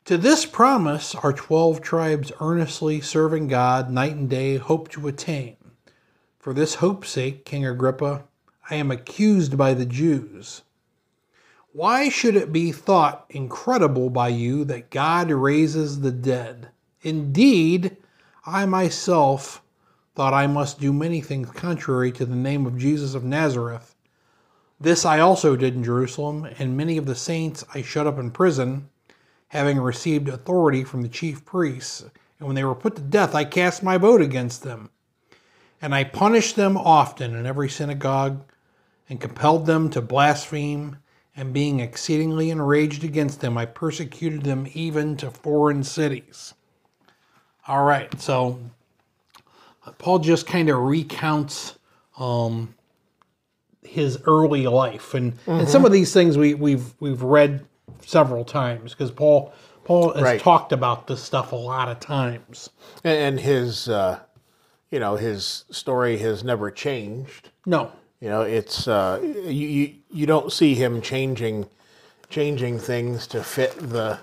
To 0.07 0.18
this 0.18 0.44
promise, 0.44 1.14
our 1.14 1.33
12 1.33 1.81
tribes 1.81 2.33
earnestly 2.40 3.01
serving 3.01 3.49
God 3.49 3.90
night 3.90 4.14
and 4.14 4.29
day 4.29 4.57
hope 4.57 4.88
to 4.90 5.09
attain. 5.09 5.57
For 6.38 6.53
this 6.53 6.75
hope's 6.77 7.09
sake, 7.09 7.47
King 7.47 7.64
Agrippa, 7.64 8.25
I 8.68 8.75
am 8.75 8.90
accused 8.90 9.57
by 9.57 9.73
the 9.73 9.87
Jews. 9.87 10.62
Why 11.73 12.09
should 12.09 12.37
it 12.37 12.53
be 12.53 12.70
thought 12.70 13.25
incredible 13.31 14.11
by 14.11 14.29
you 14.29 14.64
that 14.66 14.90
God 14.90 15.31
raises 15.31 16.01
the 16.01 16.12
dead? 16.12 16.68
Indeed, 17.01 17.97
I 18.47 18.66
myself 18.66 19.62
thought 20.14 20.33
I 20.33 20.46
must 20.46 20.81
do 20.81 20.92
many 20.92 21.20
things 21.20 21.50
contrary 21.50 22.12
to 22.12 22.24
the 22.24 22.37
name 22.37 22.66
of 22.66 22.79
Jesus 22.79 23.14
of 23.14 23.24
Nazareth. 23.24 23.96
This 24.81 25.05
I 25.05 25.18
also 25.20 25.57
did 25.57 25.74
in 25.74 25.83
Jerusalem, 25.83 26.48
and 26.59 26.77
many 26.77 26.96
of 26.96 27.07
the 27.07 27.14
saints 27.14 27.64
I 27.74 27.83
shut 27.83 28.07
up 28.07 28.18
in 28.18 28.31
prison, 28.31 28.88
having 29.48 29.79
received 29.79 30.29
authority 30.29 30.85
from 30.85 31.03
the 31.03 31.09
chief 31.09 31.44
priests. 31.44 32.03
And 32.38 32.46
when 32.46 32.55
they 32.55 32.64
were 32.64 32.74
put 32.74 32.96
to 32.96 33.03
death, 33.03 33.35
I 33.35 33.44
cast 33.44 33.83
my 33.83 33.98
vote 33.98 34.20
against 34.20 34.62
them. 34.62 34.90
And 35.81 35.94
I 35.94 36.05
punished 36.05 36.57
them 36.57 36.77
often 36.77 37.35
in 37.35 37.46
every 37.46 37.68
synagogue, 37.68 38.42
and 39.09 39.20
compelled 39.20 39.66
them 39.66 39.90
to 39.90 40.00
blaspheme. 40.00 40.98
And 41.37 41.53
being 41.53 41.81
exceedingly 41.81 42.50
enraged 42.50 43.03
against 43.03 43.40
them, 43.40 43.59
I 43.59 43.66
persecuted 43.66 44.44
them 44.44 44.68
even 44.74 45.16
to 45.16 45.31
foreign 45.31 45.83
cities. 45.83 46.55
All 47.66 47.85
right, 47.85 48.20
so 48.20 48.61
Paul 49.99 50.18
just 50.18 50.47
kind 50.47 50.68
of 50.68 50.79
recounts 50.79 51.79
um, 52.18 52.75
his 53.83 54.18
early 54.27 54.66
life, 54.66 55.14
and, 55.14 55.35
and 55.47 55.68
some 55.68 55.85
of 55.85 55.92
these 55.92 56.12
things 56.12 56.38
we, 56.38 56.55
we've 56.55 56.94
we've 57.01 57.23
read 57.23 57.64
several 58.07 58.44
times 58.44 58.92
because 58.92 59.11
Paul 59.11 59.53
Paul 59.85 60.12
has 60.14 60.23
Right. 60.23 60.40
talked 60.40 60.73
about 60.73 61.07
this 61.07 61.23
stuff 61.23 61.53
a 61.53 61.57
lot 61.57 61.88
of 61.88 62.01
times. 62.01 62.70
And, 63.05 63.18
and 63.18 63.40
his, 63.40 63.88
uh, 63.88 64.20
you 64.90 64.99
know, 64.99 65.16
his 65.16 65.64
story 65.70 66.16
has 66.18 66.42
never 66.42 66.70
changed. 66.70 67.51
No, 67.66 67.92
You 68.20 68.31
know, 68.31 68.40
it's 68.42 68.88
uh, 68.88 69.20
you, 69.23 69.68
you 69.68 69.94
you 70.11 70.27
don't 70.27 70.51
see 70.53 70.75
him 70.75 71.03
changing 71.03 71.66
changing 72.31 72.79
things 72.79 73.27
to 73.29 73.42
fit 73.44 73.77
the 73.79 74.18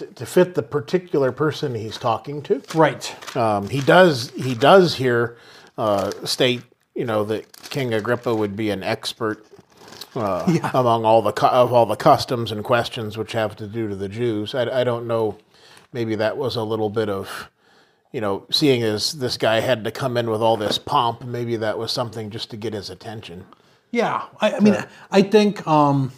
to, 0.00 0.06
to 0.06 0.26
fit 0.26 0.54
the 0.54 0.62
particular 0.62 1.32
person 1.32 1.74
he's 1.74 1.96
talking 1.98 2.42
to. 2.42 2.62
right, 2.74 3.36
Um, 3.36 3.68
he 3.68 3.80
does 3.80 4.30
he 4.30 4.54
does 4.54 4.96
here 4.96 5.36
uh, 5.78 6.10
state 6.24 6.62
you 6.94 7.04
know 7.04 7.24
that 7.24 7.52
King 7.70 7.94
Agrippa 7.94 8.34
would 8.34 8.56
be 8.56 8.70
an 8.70 8.82
expert 8.82 9.46
uh, 10.16 10.58
among 10.74 11.04
all 11.04 11.22
the 11.22 11.32
of 11.46 11.72
all 11.72 11.86
the 11.86 11.96
customs 11.96 12.50
and 12.52 12.64
questions 12.64 13.16
which 13.16 13.32
have 13.32 13.56
to 13.56 13.66
do 13.66 13.88
to 13.88 13.94
the 13.94 14.08
Jews. 14.08 14.54
I, 14.54 14.80
I 14.80 14.84
don't 14.84 15.06
know. 15.06 15.38
Maybe 15.92 16.14
that 16.16 16.36
was 16.36 16.56
a 16.56 16.64
little 16.64 16.90
bit 16.90 17.08
of 17.08 17.50
you 18.12 18.20
know 18.20 18.46
seeing 18.50 18.82
as 18.82 19.12
this 19.12 19.36
guy 19.36 19.60
had 19.60 19.84
to 19.84 19.90
come 19.90 20.16
in 20.16 20.30
with 20.30 20.40
all 20.40 20.56
this 20.56 20.78
pomp. 20.78 21.24
Maybe 21.24 21.56
that 21.56 21.78
was 21.78 21.92
something 21.92 22.30
just 22.30 22.50
to 22.50 22.56
get 22.56 22.72
his 22.74 22.90
attention. 22.90 23.44
yeah. 23.92 24.24
I, 24.40 24.54
I 24.54 24.60
mean, 24.60 24.76
I 25.10 25.22
think 25.22 25.66
um, 25.66 26.12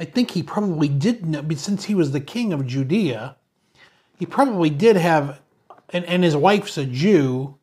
I 0.00 0.04
think 0.06 0.30
he 0.32 0.42
probably 0.42 0.88
did 0.88 1.26
know, 1.26 1.42
but 1.42 1.58
since 1.58 1.84
he 1.84 1.94
was 1.94 2.10
the 2.12 2.20
king 2.20 2.52
of 2.52 2.66
Judea, 2.66 3.36
he 4.18 4.24
probably 4.26 4.70
did 4.70 4.96
have, 4.96 5.40
and, 5.90 6.04
and 6.06 6.24
his 6.24 6.34
wife's 6.36 6.76
a 6.78 6.86
Jew. 6.86 7.56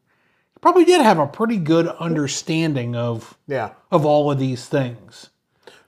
He 0.53 0.59
probably 0.61 0.85
did 0.85 1.01
have 1.01 1.17
a 1.19 1.27
pretty 1.27 1.57
good 1.57 1.87
understanding 1.87 2.95
of 2.95 3.37
Yeah. 3.47 3.71
of 3.91 4.05
all 4.05 4.31
of 4.31 4.37
these 4.39 4.67
things. 4.67 5.29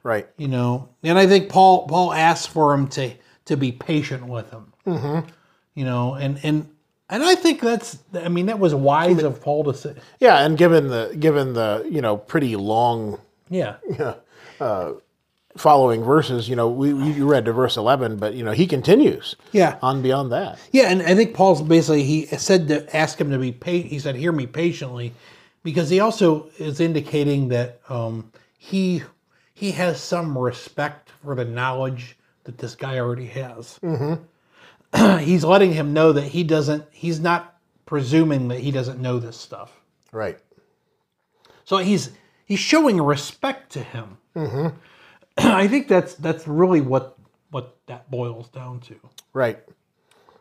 Right. 0.01 0.27
you 0.37 0.47
know 0.47 0.89
and 1.03 1.19
i 1.19 1.27
think 1.27 1.49
paul 1.49 1.85
paul 1.87 2.13
asked 2.13 2.49
for 2.49 2.73
him 2.73 2.87
to 2.87 3.11
to 3.45 3.57
be 3.57 3.73
patient 3.73 4.25
with 4.27 4.49
him 4.49 4.71
mm-hmm. 4.87 5.27
you 5.75 5.83
know 5.83 6.13
and 6.13 6.39
and 6.41 6.69
and 7.09 7.21
i 7.21 7.35
think 7.35 7.59
that's 7.59 7.99
i 8.13 8.29
mean 8.29 8.45
that 8.45 8.59
was 8.59 8.73
wise 8.73 9.21
of 9.23 9.41
paul 9.41 9.65
to 9.65 9.73
say 9.73 9.95
Yeah, 10.21 10.45
and 10.45 10.57
given 10.57 10.87
the 10.87 11.15
given 11.19 11.51
the 11.53 11.85
you 11.91 12.01
know 12.01 12.15
pretty 12.15 12.55
long 12.55 13.19
yeah 13.49 13.75
yeah 13.99 14.13
following 15.57 16.03
verses, 16.03 16.47
you 16.47 16.55
know, 16.55 16.69
we, 16.69 16.93
we 16.93 17.21
read 17.21 17.45
to 17.45 17.53
verse 17.53 17.77
eleven, 17.77 18.17
but 18.17 18.33
you 18.33 18.43
know 18.43 18.51
he 18.51 18.67
continues 18.67 19.35
yeah 19.51 19.77
on 19.81 20.01
beyond 20.01 20.31
that. 20.31 20.59
yeah 20.71 20.89
and 20.89 21.01
i 21.01 21.15
think 21.15 21.33
paul's 21.33 21.61
basically 21.61 22.03
he 22.03 22.25
said 22.25 22.67
to 22.67 22.95
ask 22.95 23.19
him 23.19 23.31
to 23.31 23.37
be 23.37 23.51
patient 23.51 23.89
he 23.91 23.99
said 23.99 24.15
hear 24.15 24.31
me 24.31 24.45
patiently 24.45 25.13
because 25.63 25.89
he 25.89 25.99
also 25.99 26.49
is 26.57 26.79
indicating 26.79 27.47
that 27.49 27.81
um 27.89 28.31
he 28.57 29.03
he 29.53 29.71
has 29.71 29.99
some 29.99 30.37
respect 30.37 31.09
for 31.23 31.35
the 31.35 31.45
knowledge 31.45 32.17
that 32.43 32.57
this 32.57 32.75
guy 32.75 32.99
already 32.99 33.27
has 33.27 33.79
mm-hmm. 33.83 35.17
he's 35.23 35.43
letting 35.43 35.73
him 35.73 35.93
know 35.93 36.11
that 36.11 36.25
he 36.25 36.43
doesn't 36.43 36.85
he's 36.91 37.19
not 37.19 37.57
presuming 37.85 38.47
that 38.49 38.59
he 38.59 38.71
doesn't 38.71 39.01
know 39.01 39.19
this 39.19 39.37
stuff 39.37 39.79
Right. 40.11 40.39
So 41.65 41.77
he's 41.77 42.11
he's 42.45 42.59
showing 42.59 43.01
respect 43.01 43.71
to 43.73 43.83
him. 43.83 44.17
I 45.39 45.67
think 45.67 45.87
that's 45.87 46.15
that's 46.15 46.47
really 46.47 46.81
what 46.81 47.17
what 47.51 47.77
that 47.87 48.11
boils 48.11 48.49
down 48.49 48.81
to. 48.81 48.95
Right. 49.33 49.59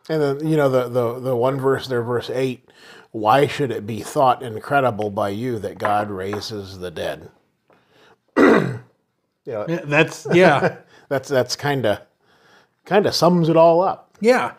And 0.09 0.21
then 0.21 0.47
you 0.47 0.57
know 0.57 0.69
the, 0.69 0.89
the 0.89 1.19
the 1.19 1.35
one 1.35 1.59
verse 1.59 1.87
there, 1.87 2.03
verse 2.03 2.29
eight. 2.31 2.69
Why 3.11 3.47
should 3.47 3.71
it 3.71 3.87
be 3.87 4.01
thought 4.01 4.43
incredible 4.43 5.09
by 5.11 5.29
you 5.29 5.59
that 5.59 5.77
God 5.79 6.11
raises 6.11 6.79
the 6.79 6.91
dead? 6.91 7.31
Yeah, 9.45 9.67
That's 9.85 10.27
yeah, 10.31 10.77
That's 11.09 11.29
that's 11.29 11.55
kind 11.55 11.85
of 11.85 12.01
kind 12.85 13.05
of 13.07 13.15
sums 13.15 13.49
it 13.49 13.57
all 13.57 13.81
up. 13.81 14.17
yeah. 14.21 14.53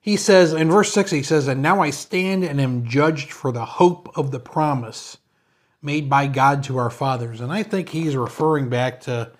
He 0.00 0.16
says 0.16 0.52
in 0.54 0.70
verse 0.70 0.92
six, 0.92 1.10
he 1.12 1.22
says, 1.22 1.48
"And 1.48 1.62
now 1.62 1.80
I 1.82 1.90
stand 1.90 2.44
and 2.44 2.60
am 2.60 2.86
judged 2.86 3.32
for 3.32 3.52
the 3.52 3.64
hope 3.64 4.10
of 4.18 4.30
the 4.32 4.40
promise 4.40 5.18
made 5.82 6.10
by 6.10 6.26
God 6.28 6.64
to 6.64 6.78
our 6.78 6.90
fathers." 6.90 7.40
And 7.40 7.52
I 7.52 7.62
think 7.62 7.90
he's 7.90 8.16
referring 8.16 8.68
back 8.70 9.00
to 9.02 9.32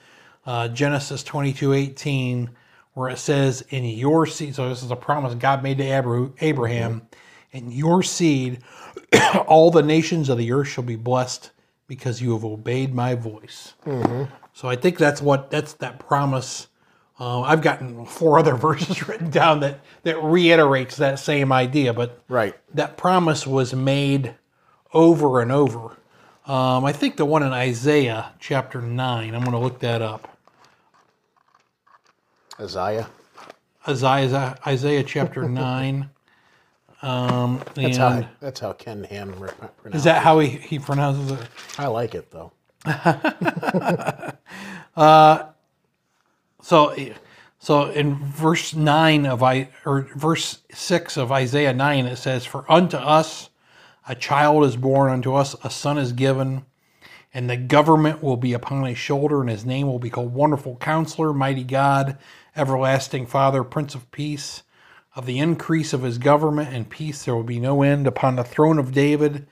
uh, 0.46 0.68
Genesis 0.68 1.22
twenty 1.22 1.52
two 1.52 1.72
eighteen, 1.72 2.50
where 2.94 3.10
it 3.10 3.18
says, 3.18 3.64
"In 3.70 3.84
your 3.84 4.26
seed." 4.26 4.54
So 4.54 4.68
this 4.68 4.82
is 4.82 4.90
a 4.90 4.96
promise 4.96 5.34
God 5.34 5.62
made 5.62 5.78
to 5.78 6.32
Abraham. 6.40 7.02
In 7.52 7.70
your 7.70 8.02
seed, 8.02 8.60
all 9.46 9.70
the 9.70 9.82
nations 9.82 10.28
of 10.28 10.38
the 10.38 10.52
earth 10.52 10.68
shall 10.68 10.84
be 10.84 10.96
blessed 10.96 11.50
because 11.86 12.22
you 12.22 12.32
have 12.32 12.44
obeyed 12.44 12.94
my 12.94 13.14
voice. 13.14 13.74
So 14.54 14.68
I 14.68 14.76
think 14.76 14.98
that's 14.98 15.20
what 15.22 15.50
that's 15.50 15.74
that 15.74 15.98
promise. 15.98 16.68
Uh, 17.20 17.42
I've 17.42 17.62
gotten 17.62 18.04
four 18.06 18.38
other 18.40 18.54
verses 18.54 19.06
written 19.06 19.30
down 19.30 19.60
that 19.60 19.80
that 20.02 20.22
reiterates 20.22 20.96
that 20.96 21.18
same 21.18 21.52
idea, 21.52 21.92
but 21.92 22.22
Right. 22.28 22.54
that 22.74 22.96
promise 22.96 23.46
was 23.46 23.74
made 23.74 24.34
over 24.94 25.40
and 25.40 25.52
over. 25.52 25.96
Um, 26.46 26.84
I 26.84 26.92
think 26.92 27.16
the 27.16 27.24
one 27.24 27.42
in 27.42 27.52
Isaiah 27.52 28.32
chapter 28.40 28.80
nine. 28.82 29.34
I'm 29.34 29.42
going 29.42 29.52
to 29.52 29.58
look 29.58 29.78
that 29.80 30.02
up. 30.02 30.31
Isaiah. 32.62 33.08
Isaiah 33.88 34.56
Isaiah 34.66 35.02
chapter 35.02 35.48
nine. 35.48 36.10
Um, 37.02 37.58
That's 37.74 37.78
and 37.78 37.96
how 37.96 38.28
that's 38.40 38.60
how 38.60 38.72
Ken 38.74 39.04
Ham 39.04 39.34
re- 39.38 39.50
is 39.50 39.54
pronounces. 39.82 40.04
that 40.04 40.22
how 40.22 40.38
he, 40.38 40.48
he 40.50 40.78
pronounces 40.78 41.32
it? 41.32 41.40
I 41.78 41.88
like 41.88 42.14
it 42.14 42.30
though. 42.30 42.52
So, 46.62 46.94
so 47.58 47.90
in 47.90 48.16
verse 48.16 48.74
nine 48.74 49.26
of 49.26 49.42
I 49.42 49.70
or 49.84 50.02
verse 50.16 50.60
six 50.72 51.16
of 51.16 51.32
Isaiah 51.32 51.72
nine, 51.72 52.06
it 52.06 52.16
says, 52.16 52.46
"For 52.46 52.70
unto 52.70 52.96
us 52.96 53.50
a 54.08 54.14
child 54.14 54.64
is 54.64 54.76
born, 54.76 55.10
unto 55.12 55.34
us 55.34 55.56
a 55.64 55.70
son 55.70 55.98
is 55.98 56.12
given, 56.12 56.64
and 57.34 57.48
the 57.48 57.56
government 57.56 58.22
will 58.22 58.36
be 58.36 58.52
upon 58.52 58.84
his 58.84 58.98
shoulder, 58.98 59.40
and 59.40 59.50
his 59.50 59.64
name 59.64 59.86
will 59.86 59.98
be 59.98 60.10
called 60.10 60.34
Wonderful 60.34 60.76
Counselor, 60.76 61.32
Mighty 61.32 61.64
God, 61.64 62.18
Everlasting 62.56 63.26
Father, 63.26 63.64
Prince 63.64 63.94
of 63.94 64.10
Peace. 64.10 64.62
Of 65.14 65.26
the 65.26 65.38
increase 65.38 65.92
of 65.92 66.02
his 66.02 66.16
government 66.16 66.72
and 66.72 66.88
peace 66.88 67.24
there 67.24 67.34
will 67.34 67.42
be 67.42 67.60
no 67.60 67.82
end 67.82 68.06
upon 68.06 68.36
the 68.36 68.44
throne 68.44 68.78
of 68.78 68.92
David." 68.92 69.46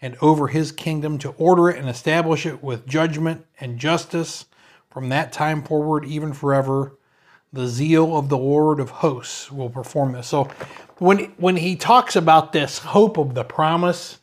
And 0.00 0.16
over 0.20 0.48
his 0.48 0.72
kingdom 0.72 1.18
to 1.18 1.34
order 1.38 1.68
it 1.68 1.78
and 1.78 1.88
establish 1.88 2.44
it 2.44 2.62
with 2.62 2.86
judgment 2.86 3.44
and 3.60 3.78
justice 3.78 4.46
from 4.90 5.10
that 5.10 5.32
time 5.32 5.62
forward, 5.62 6.04
even 6.04 6.32
forever, 6.32 6.98
the 7.52 7.66
zeal 7.66 8.16
of 8.16 8.28
the 8.28 8.38
Lord 8.38 8.80
of 8.80 8.90
hosts 8.90 9.52
will 9.52 9.70
perform 9.70 10.12
this. 10.12 10.26
So 10.28 10.48
when 10.98 11.32
when 11.36 11.56
he 11.56 11.76
talks 11.76 12.16
about 12.16 12.52
this 12.52 12.78
hope 12.78 13.18
of 13.18 13.34
the 13.34 13.44
promise, 13.44 14.18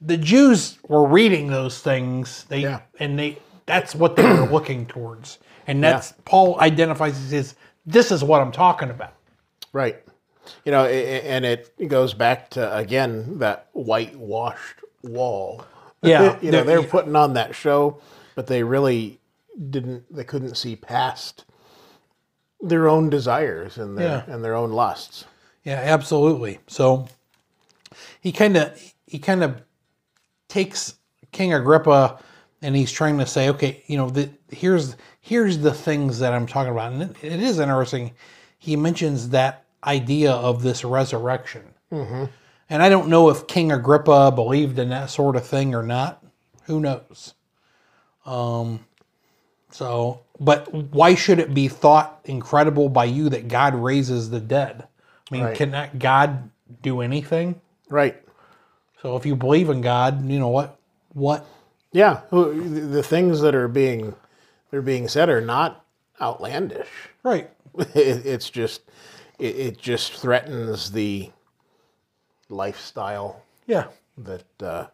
the 0.00 0.16
Jews 0.16 0.78
were 0.88 1.06
reading 1.06 1.48
those 1.48 1.80
things. 1.80 2.44
They 2.48 2.60
Yeah. 2.60 2.80
and 3.00 3.18
they 3.18 3.38
that's 3.66 3.94
what 3.94 4.16
they 4.16 4.22
were 4.24 4.46
looking 4.46 4.86
towards. 4.86 5.38
And 5.66 5.82
that's 5.84 6.14
Paul 6.24 6.58
identifies 6.60 7.18
as 7.18 7.30
his 7.30 7.54
this 7.86 8.10
is 8.10 8.22
what 8.24 8.40
I'm 8.40 8.52
talking 8.52 8.90
about. 8.90 9.14
Right. 9.72 10.02
You 10.64 10.72
know, 10.72 10.86
and 10.86 11.44
it 11.44 11.72
goes 11.88 12.14
back 12.14 12.50
to 12.50 12.76
again 12.76 13.38
that 13.38 13.68
whitewashed 13.72 14.80
wall. 15.02 15.64
Yeah, 16.00 16.38
you 16.40 16.52
know, 16.52 16.62
they're- 16.62 16.78
they're 16.80 16.88
putting 16.88 17.16
on 17.16 17.34
that 17.34 17.56
show, 17.56 17.98
but 18.36 18.46
they 18.46 18.62
really 18.62 19.18
didn't. 19.68 20.04
They 20.14 20.22
couldn't 20.22 20.54
see 20.56 20.76
past 20.76 21.44
their 22.60 22.88
own 22.88 23.10
desires 23.10 23.78
and 23.78 23.98
their 23.98 24.24
Yeah. 24.28 24.32
and 24.32 24.44
their 24.44 24.54
own 24.54 24.70
lusts. 24.70 25.24
Yeah, 25.64 25.80
absolutely. 25.82 26.60
So 26.68 27.08
he 28.20 28.30
kind 28.30 28.56
of 28.56 28.80
he 29.08 29.18
kind 29.18 29.42
of 29.42 29.60
takes 30.48 30.94
King 31.32 31.52
Agrippa 31.54 32.18
and 32.62 32.74
he's 32.74 32.90
trying 32.90 33.18
to 33.18 33.26
say, 33.26 33.48
okay, 33.50 33.82
you 33.86 33.96
know, 33.96 34.10
the, 34.10 34.30
here's 34.50 34.96
here's 35.20 35.58
the 35.58 35.72
things 35.72 36.18
that 36.18 36.32
I'm 36.32 36.46
talking 36.46 36.72
about, 36.72 36.92
and 36.92 37.02
it, 37.02 37.16
it 37.22 37.40
is 37.40 37.58
interesting. 37.58 38.12
He 38.58 38.74
mentions 38.76 39.28
that 39.30 39.64
idea 39.84 40.32
of 40.32 40.62
this 40.62 40.84
resurrection, 40.84 41.62
and 42.68 42.82
I 42.82 42.88
don't 42.88 43.08
know 43.08 43.28
if 43.30 43.46
King 43.46 43.70
Agrippa 43.70 44.32
believed 44.32 44.78
in 44.78 44.88
that 44.88 45.10
sort 45.10 45.36
of 45.36 45.46
thing 45.46 45.74
or 45.74 45.82
not. 45.84 46.24
Who 46.64 46.80
knows? 46.80 47.34
Um, 48.26 48.84
so, 49.70 50.20
but 50.40 50.72
why 50.72 51.14
should 51.14 51.38
it 51.38 51.54
be 51.54 51.68
thought 51.68 52.20
incredible 52.24 52.88
by 52.88 53.04
you 53.04 53.28
that 53.28 53.48
God 53.48 53.74
raises 53.74 54.30
the 54.30 54.40
dead? 54.40 54.86
I 55.30 55.34
mean, 55.34 55.44
Right. 55.44 55.56
can 55.56 55.70
that 55.72 55.98
God 55.98 56.50
do 56.82 57.00
anything? 57.00 57.60
Right. 57.88 58.16
So 59.02 59.16
if 59.16 59.24
you 59.26 59.36
believe 59.36 59.68
in 59.70 59.80
God, 59.80 60.28
you 60.28 60.38
know 60.38 60.48
what 60.48 60.78
what 61.12 61.46
Yeah. 61.92 62.20
The 62.30 63.02
things 63.04 63.40
that 63.40 63.54
are 63.54 63.68
being 63.68 64.14
they're 64.70 64.82
being 64.82 65.08
said 65.08 65.28
are 65.28 65.40
not 65.40 65.84
outlandish. 66.20 66.88
right. 67.22 67.50
It, 67.94 68.26
it's 68.26 68.50
just 68.50 68.82
it, 69.38 69.56
it 69.56 69.78
just 69.78 70.12
threatens 70.14 70.90
the 70.90 71.30
lifestyle 72.48 73.42
Yeah. 73.66 73.86
that 74.18 74.44
uh, 74.62 74.86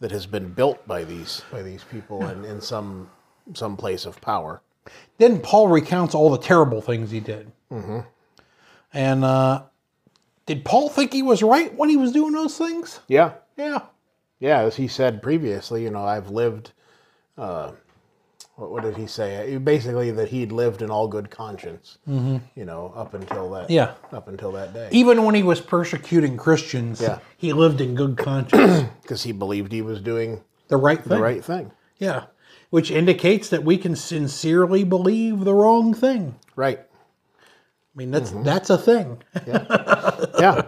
that 0.00 0.10
has 0.12 0.26
been 0.26 0.52
built 0.52 0.86
by 0.86 1.04
these 1.04 1.42
by 1.50 1.62
these 1.62 1.84
people 1.84 2.26
in, 2.28 2.44
in 2.44 2.60
some 2.60 3.10
some 3.54 3.76
place 3.76 4.06
of 4.06 4.20
power. 4.20 4.60
Then 5.18 5.40
Paul 5.40 5.68
recounts 5.68 6.14
all 6.14 6.30
the 6.30 6.38
terrible 6.38 6.80
things 6.80 7.10
he 7.10 7.20
did. 7.20 7.50
Mm-hmm. 7.70 8.00
And 8.92 9.24
uh, 9.24 9.62
did 10.50 10.64
Paul 10.64 10.88
think 10.88 11.12
he 11.12 11.22
was 11.22 11.44
right 11.44 11.72
when 11.76 11.88
he 11.88 11.96
was 11.96 12.10
doing 12.10 12.32
those 12.32 12.58
things? 12.58 12.98
Yeah. 13.06 13.34
Yeah. 13.56 13.82
Yeah, 14.40 14.62
as 14.62 14.74
he 14.74 14.88
said 14.88 15.22
previously, 15.22 15.84
you 15.84 15.90
know, 15.90 16.02
I've 16.04 16.28
lived. 16.30 16.72
Uh, 17.38 17.70
what, 18.56 18.72
what 18.72 18.82
did 18.82 18.96
he 18.96 19.06
say? 19.06 19.56
Basically, 19.58 20.10
that 20.10 20.30
he'd 20.30 20.50
lived 20.50 20.82
in 20.82 20.90
all 20.90 21.06
good 21.06 21.30
conscience. 21.30 21.98
You 22.04 22.40
know, 22.56 22.92
up 22.96 23.14
until 23.14 23.48
that. 23.52 23.64
Mm-hmm. 23.68 23.72
Yeah. 23.74 23.94
Up 24.12 24.26
until 24.26 24.50
that 24.50 24.74
day, 24.74 24.88
Even 24.90 25.22
when 25.22 25.36
he 25.36 25.44
was 25.44 25.60
persecuting 25.60 26.36
Christians, 26.36 27.00
Yeah. 27.00 27.20
he 27.36 27.52
lived 27.52 27.80
in 27.80 27.94
good 27.94 28.16
conscience. 28.18 28.88
because 29.02 29.22
he 29.22 29.30
believed 29.30 29.70
he 29.70 29.82
was 29.82 30.00
doing 30.00 30.40
the 30.66 30.78
right 30.78 30.98
thing. 30.98 31.08
the 31.10 31.22
right 31.22 31.44
thing. 31.44 31.70
Yeah. 31.98 32.24
Which 32.70 32.90
indicates 32.90 33.48
that 33.50 33.62
we 33.62 33.78
can 33.78 33.94
sincerely 33.94 34.82
believe 34.82 35.44
the 35.44 35.54
wrong 35.54 35.94
thing. 35.94 36.34
Right. 36.56 36.80
I 38.00 38.04
mean, 38.04 38.12
that's 38.12 38.30
that's 38.30 38.70
a 38.70 38.78
thing. 38.78 39.22
Yeah. 39.46 40.62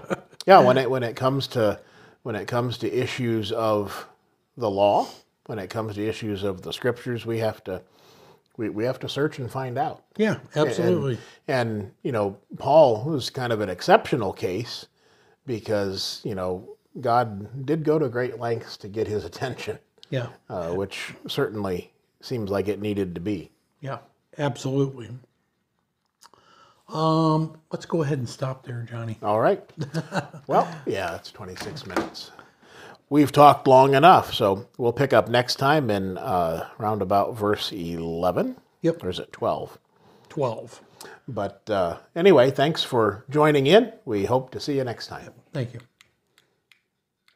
Yeah. 0.47 0.59
When 0.61 0.77
it 0.77 0.91
when 0.91 1.03
it 1.03 1.17
comes 1.17 1.47
to 1.49 1.81
when 2.25 2.37
it 2.37 2.47
comes 2.47 2.77
to 2.79 2.93
issues 2.93 3.53
of 3.53 4.07
the 4.59 4.69
law, 4.69 5.09
when 5.47 5.59
it 5.59 5.71
comes 5.71 5.95
to 5.95 6.07
issues 6.07 6.43
of 6.43 6.61
the 6.61 6.75
scriptures, 6.75 7.25
we 7.25 7.39
have 7.39 7.65
to 7.65 7.81
we, 8.59 8.69
we 8.69 8.85
have 8.85 8.99
to 8.99 9.09
search 9.09 9.39
and 9.39 9.51
find 9.51 9.79
out. 9.79 10.05
yeah, 10.19 10.41
absolutely. 10.57 11.17
And, 11.49 11.91
you 12.03 12.13
know, 12.13 12.37
Paul 12.59 13.03
was 13.05 13.31
kind 13.31 13.51
of 13.51 13.63
an 13.63 13.71
exceptional 13.71 14.35
case 14.35 14.85
because, 15.47 16.21
you 16.23 16.35
know, 16.35 16.77
God 17.01 17.65
did 17.65 17.83
go 17.83 17.99
to 17.99 18.11
great 18.11 18.39
lengths 18.39 18.77
to 18.77 18.89
get 18.89 19.07
his 19.07 19.25
attention, 19.25 19.79
yeah. 20.11 20.27
uh, 20.51 20.73
which 20.75 21.15
certainly 21.27 21.91
seems 22.21 22.51
like 22.51 22.69
it 22.69 22.79
needed 22.79 23.15
to 23.15 23.23
be. 23.23 23.51
Yeah, 23.81 24.01
absolutely. 24.37 25.09
Um, 26.89 27.57
let's 27.71 27.87
go 27.87 28.03
ahead 28.03 28.19
and 28.19 28.29
stop 28.29 28.65
there, 28.65 28.87
Johnny. 28.89 29.19
All 29.23 29.41
right. 29.41 29.63
well, 30.47 30.69
yeah, 30.87 31.17
it's 31.17 31.31
26 31.31 31.87
minutes. 31.87 32.31
We've 33.09 33.33
talked 33.33 33.67
long 33.67 33.95
enough, 33.95 34.33
so 34.33 34.67
we'll 34.79 34.93
pick 34.93 35.13
up 35.13 35.29
next 35.29 35.57
time 35.57 35.91
in 35.91 36.17
uh, 36.19 36.69
roundabout 36.79 37.37
verse 37.37 37.71
11. 37.73 38.57
Yep. 38.81 39.05
Or 39.05 39.11
is 39.11 39.19
it 39.19 39.33
12? 39.33 39.79
12. 40.31 40.81
But 41.29 41.69
uh, 41.69 41.99
anyway, 42.17 42.51
thanks 42.51 42.83
for 42.83 43.25
joining 43.29 43.67
in. 43.67 43.93
We 44.05 44.25
hope 44.25 44.51
to 44.53 44.61
see 44.61 44.77
you 44.77 44.85
next 44.85 45.09
time. 45.09 45.33
Thank 45.53 45.75
you. 45.75 45.81